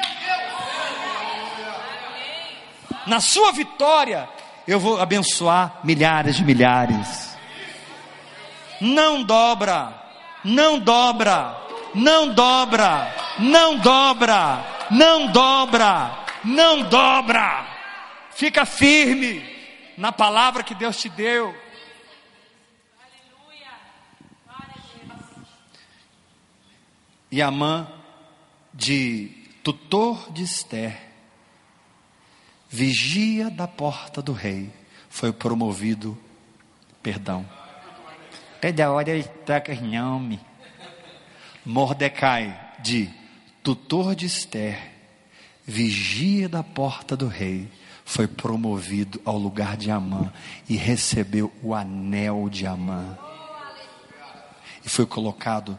Na 3.05 3.19
sua 3.19 3.51
vitória 3.51 4.29
eu 4.65 4.79
vou 4.79 5.01
abençoar 5.01 5.81
milhares 5.83 6.37
de 6.37 6.45
milhares. 6.45 7.37
Não 8.79 9.21
dobra, 9.21 9.93
não 10.45 10.79
dobra, 10.79 11.67
não 11.93 12.33
dobra, 12.33 13.13
não 13.39 13.77
dobra, 13.77 14.87
não 14.91 15.31
dobra, 15.31 16.25
não 16.43 16.83
dobra. 16.83 17.67
Fica 18.31 18.65
firme 18.65 19.43
na 19.97 20.11
palavra 20.11 20.63
que 20.63 20.73
Deus 20.73 20.97
te 20.97 21.09
deu. 21.09 21.55
E 27.31 27.41
a 27.41 27.51
mãe 27.51 27.87
de 28.73 29.29
tutor 29.63 30.31
de 30.31 30.43
Esther, 30.43 30.99
vigia 32.69 33.49
da 33.51 33.67
porta 33.67 34.21
do 34.21 34.33
rei, 34.33 34.71
foi 35.09 35.31
promovido 35.31 36.17
perdão. 37.03 37.45
Cada 38.61 38.91
hora 38.91 39.09
ele 39.11 39.23
troca 39.45 39.73
nome. 39.75 40.39
Mordecai, 41.65 42.57
de 42.81 43.09
tutor 43.61 44.15
de 44.15 44.25
Esther, 44.25 44.91
vigia 45.65 46.49
da 46.49 46.63
porta 46.63 47.15
do 47.15 47.27
rei, 47.27 47.69
foi 48.05 48.27
promovido 48.27 49.21
ao 49.23 49.37
lugar 49.37 49.77
de 49.77 49.91
Amã 49.91 50.33
e 50.67 50.75
recebeu 50.75 51.53
o 51.61 51.75
anel 51.75 52.49
de 52.49 52.65
Amã. 52.65 53.17
E 54.83 54.89
foi 54.89 55.05
colocado 55.05 55.77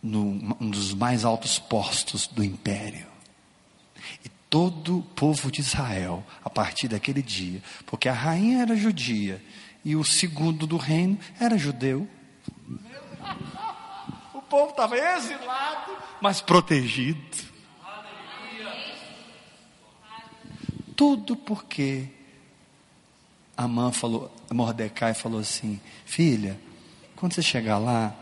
num 0.00 0.54
um 0.60 0.70
dos 0.70 0.94
mais 0.94 1.24
altos 1.24 1.58
postos 1.58 2.26
do 2.26 2.44
império. 2.44 3.06
E 4.24 4.28
todo 4.48 4.98
o 4.98 5.02
povo 5.02 5.50
de 5.50 5.60
Israel, 5.60 6.24
a 6.44 6.50
partir 6.50 6.86
daquele 6.86 7.22
dia, 7.22 7.62
porque 7.86 8.08
a 8.08 8.12
rainha 8.12 8.62
era 8.62 8.76
judia 8.76 9.42
e 9.84 9.96
o 9.96 10.04
segundo 10.04 10.66
do 10.66 10.76
reino 10.76 11.18
era 11.40 11.58
judeu. 11.58 12.08
Povo 14.52 14.68
estava 14.68 14.98
exilado, 14.98 15.96
mas 16.20 16.42
protegido. 16.42 17.18
Tudo 20.94 21.34
porque 21.34 22.06
Amã 23.56 23.90
falou, 23.90 24.30
Mordecai 24.52 25.14
falou 25.14 25.40
assim: 25.40 25.80
Filha, 26.04 26.60
quando 27.16 27.32
você 27.32 27.40
chegar 27.40 27.78
lá, 27.78 28.14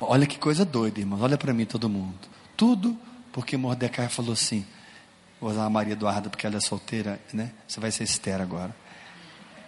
olha 0.00 0.28
que 0.28 0.38
coisa 0.38 0.64
doida, 0.64 1.00
irmãos, 1.00 1.22
olha 1.22 1.36
para 1.36 1.52
mim 1.52 1.66
todo 1.66 1.88
mundo. 1.88 2.28
Tudo 2.56 2.96
porque 3.32 3.56
Mordecai 3.56 4.08
falou 4.08 4.34
assim: 4.34 4.64
Vou 5.40 5.50
usar 5.50 5.64
a 5.64 5.70
Maria 5.70 5.94
Eduarda 5.94 6.30
porque 6.30 6.46
ela 6.46 6.58
é 6.58 6.60
solteira, 6.60 7.20
né? 7.32 7.50
Você 7.66 7.80
vai 7.80 7.90
ser 7.90 8.04
Esther 8.04 8.40
agora. 8.40 8.76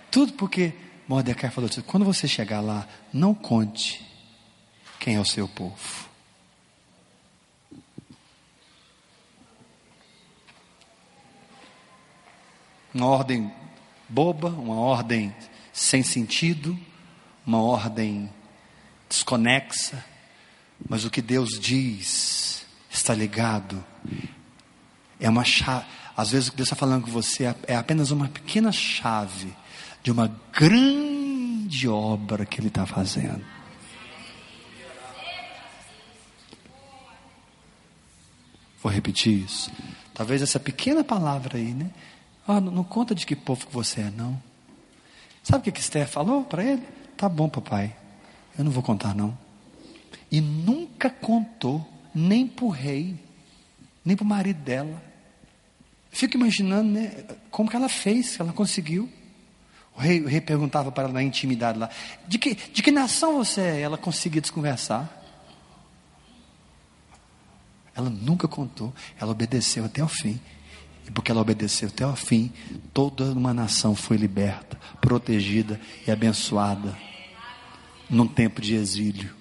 Tudo 0.09 0.35
porque 0.35 0.73
Mordecai 1.09 1.51
falou 1.51 1.69
assim: 1.69 1.81
quando 1.81 2.05
você 2.05 2.29
chegar 2.29 2.61
lá, 2.61 2.87
não 3.13 3.35
conte 3.35 4.07
quem 5.09 5.17
é 5.17 5.21
o 5.21 5.25
seu 5.25 5.49
povo. 5.49 6.07
Uma 12.93 13.07
ordem 13.07 13.51
boba, 14.07 14.51
uma 14.51 14.75
ordem 14.75 15.35
sem 15.73 16.03
sentido, 16.03 16.79
uma 17.47 17.63
ordem 17.63 18.29
desconexa, 19.09 20.05
mas 20.87 21.07
o 21.07 21.11
que 21.11 21.23
Deus 21.23 21.59
diz 21.59 22.67
Está 22.91 23.15
ligado? 23.15 23.83
É 25.19 25.31
uma 25.31 25.45
chave. 25.45 25.87
Às 26.15 26.33
vezes 26.33 26.49
o 26.49 26.51
que 26.51 26.57
Deus 26.59 26.67
está 26.67 26.77
falando 26.77 27.05
com 27.05 27.11
você 27.11 27.47
é, 27.47 27.55
é 27.69 27.77
apenas 27.77 28.11
uma 28.11 28.29
pequena 28.29 28.73
chave 28.73 29.57
de 30.03 30.11
uma 30.11 30.29
grande 30.53 31.89
obra 31.89 32.45
que 32.45 32.61
Ele 32.61 32.69
está 32.69 32.85
fazendo. 32.85 33.58
Vou 38.83 38.93
repetir 38.93 39.45
isso. 39.45 39.71
Talvez 40.15 40.43
essa 40.43 40.61
pequena 40.61 41.03
palavra 41.03 41.59
aí, 41.59 41.73
né? 41.73 41.91
Oh, 42.47 42.61
não, 42.61 42.73
não, 42.73 42.85
conta 42.85 43.15
de 43.15 43.27
que 43.27 43.37
povo 43.37 43.67
que 43.67 43.73
você 43.73 44.01
é, 44.03 44.11
não. 44.11 44.41
Sabe 45.43 45.61
o 45.61 45.63
que, 45.65 45.73
que 45.73 45.81
Esther 45.81 46.09
falou 46.09 46.45
para 46.45 46.65
ele? 46.65 46.83
Tá 47.17 47.29
bom, 47.29 47.49
papai. 47.49 47.95
Eu 48.57 48.65
não 48.65 48.71
vou 48.71 48.83
contar, 48.83 49.15
não. 49.15 49.37
E 50.31 50.41
nunca 50.41 51.11
contou, 51.11 51.87
nem 52.15 52.47
para 52.47 52.65
o 52.65 52.69
rei, 52.69 53.19
nem 54.05 54.17
para 54.17 54.25
o 54.25 54.27
marido 54.27 54.61
dela. 54.63 55.03
Fico 56.11 56.37
imaginando 56.37 56.91
né, 56.91 57.25
como 57.51 57.69
que 57.69 57.77
ela 57.77 57.89
fez, 57.89 58.37
que 58.37 58.43
ela 58.43 58.53
conseguiu. 58.53 59.09
O 59.97 60.01
rei, 60.01 60.21
o 60.21 60.29
rei 60.29 60.41
perguntava 60.41 60.91
para 60.93 61.05
ela 61.05 61.13
na 61.13 61.23
intimidade 61.23 61.79
lá: 61.79 61.91
de 62.27 62.39
que, 62.39 62.55
de 62.55 62.83
que 62.83 62.91
nação 62.91 63.37
você 63.37 63.61
é? 63.61 63.81
Ela 63.81 63.99
conseguia 63.99 64.41
desconversar. 64.41 65.18
Ela 67.99 68.09
nunca 68.09 68.47
contou, 68.47 68.95
ela 69.21 69.33
obedeceu 69.33 69.85
até 69.85 70.05
o 70.05 70.07
fim. 70.07 70.41
E 71.05 71.11
porque 71.11 71.33
ela 71.33 71.41
obedeceu 71.41 71.89
até 71.89 72.07
o 72.07 72.15
fim, 72.15 72.53
toda 72.95 73.25
uma 73.25 73.53
nação 73.53 73.93
foi 73.97 74.17
liberta, 74.17 74.79
protegida 75.01 75.81
e 76.07 76.11
abençoada 76.13 76.97
num 78.09 78.29
tempo 78.29 78.61
de 78.61 78.77
exílio. 78.77 79.35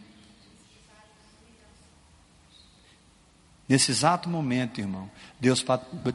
Nesse 3.70 3.92
exato 3.92 4.28
momento, 4.28 4.80
irmão, 4.82 5.08
Deus, 5.40 5.64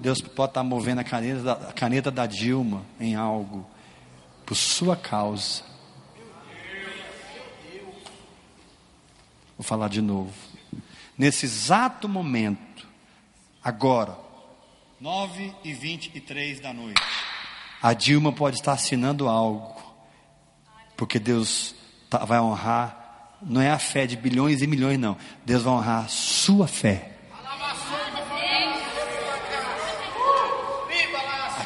Deus 0.00 0.20
pode 0.20 0.50
estar 0.50 0.64
movendo 0.64 0.98
a 0.98 1.04
caneta, 1.04 1.42
da, 1.42 1.52
a 1.52 1.72
caneta 1.72 2.10
da 2.10 2.26
Dilma 2.26 2.84
em 2.98 3.14
algo, 3.14 3.64
por 4.44 4.56
sua 4.56 4.96
causa. 4.96 5.62
Vou 9.56 9.62
falar 9.64 9.88
de 9.88 10.00
novo. 10.00 10.51
Nesse 11.16 11.44
exato 11.46 12.08
momento, 12.08 12.88
agora, 13.62 14.16
9 15.00 15.54
e 15.62 15.72
23 15.72 16.60
da 16.60 16.72
noite, 16.72 17.02
a 17.82 17.92
Dilma 17.92 18.32
pode 18.32 18.56
estar 18.56 18.72
assinando 18.72 19.28
algo, 19.28 19.80
porque 20.96 21.18
Deus 21.18 21.74
tá, 22.08 22.24
vai 22.24 22.40
honrar, 22.40 23.38
não 23.42 23.60
é 23.60 23.70
a 23.70 23.78
fé 23.78 24.06
de 24.06 24.16
bilhões 24.16 24.62
e 24.62 24.66
milhões, 24.66 24.98
não. 24.98 25.16
Deus 25.44 25.62
vai 25.62 25.74
honrar 25.74 26.04
a 26.04 26.08
sua 26.08 26.66
fé. 26.66 27.12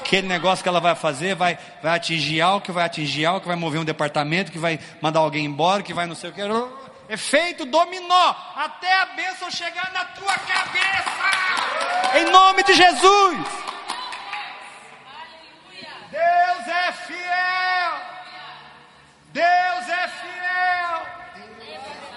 aquele 0.07 0.29
negócio 0.29 0.63
que 0.63 0.69
ela 0.69 0.81
vai 0.81 0.95
fazer 0.95 1.35
vai, 1.35 1.59
vai 1.83 1.97
atingir 1.97 2.41
algo, 2.41 2.65
que 2.65 2.71
vai 2.71 2.85
atingir 2.85 3.27
algo, 3.27 3.41
que 3.41 3.49
vai 3.49 3.57
mover 3.57 3.81
um 3.81 3.85
departamento, 3.85 4.53
que 4.53 4.59
vai 4.59 4.79
mandar 5.03 5.19
alguém 5.19 5.45
embora, 5.45 5.83
que 5.83 5.93
vai 5.93 6.07
não 6.07 6.15
sei 6.15 6.31
o 6.31 6.33
que. 6.33 6.41
Efeito 7.09 7.65
dominó, 7.65 8.35
até 8.57 8.93
a 9.01 9.07
bênção 9.07 9.49
chegar 9.51 9.93
na 9.93 10.05
tua 10.07 10.35
cabeça. 10.39 12.19
Em 12.19 12.25
nome 12.25 12.65
de 12.65 12.75
Jesus. 12.75 13.39
Deus 16.11 16.69
é 16.69 16.93
fiel. 16.93 17.93
Deus 19.33 19.89
é 19.89 20.09
fiel. 20.09 21.07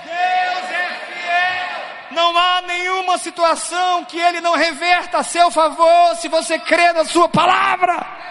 Deus 0.04 0.71
é 0.71 0.88
fiel. 1.06 1.67
Não 2.12 2.38
há 2.38 2.62
nenhuma 2.62 3.07
situação 3.17 4.06
que 4.06 4.19
Ele 4.19 4.41
não 4.41 4.56
reverta 4.56 5.19
a 5.19 5.23
seu 5.23 5.49
favor 5.51 6.15
se 6.17 6.27
você 6.27 6.58
crê 6.60 6.93
na 6.93 7.06
Sua 7.06 7.27
palavra. 7.30 8.26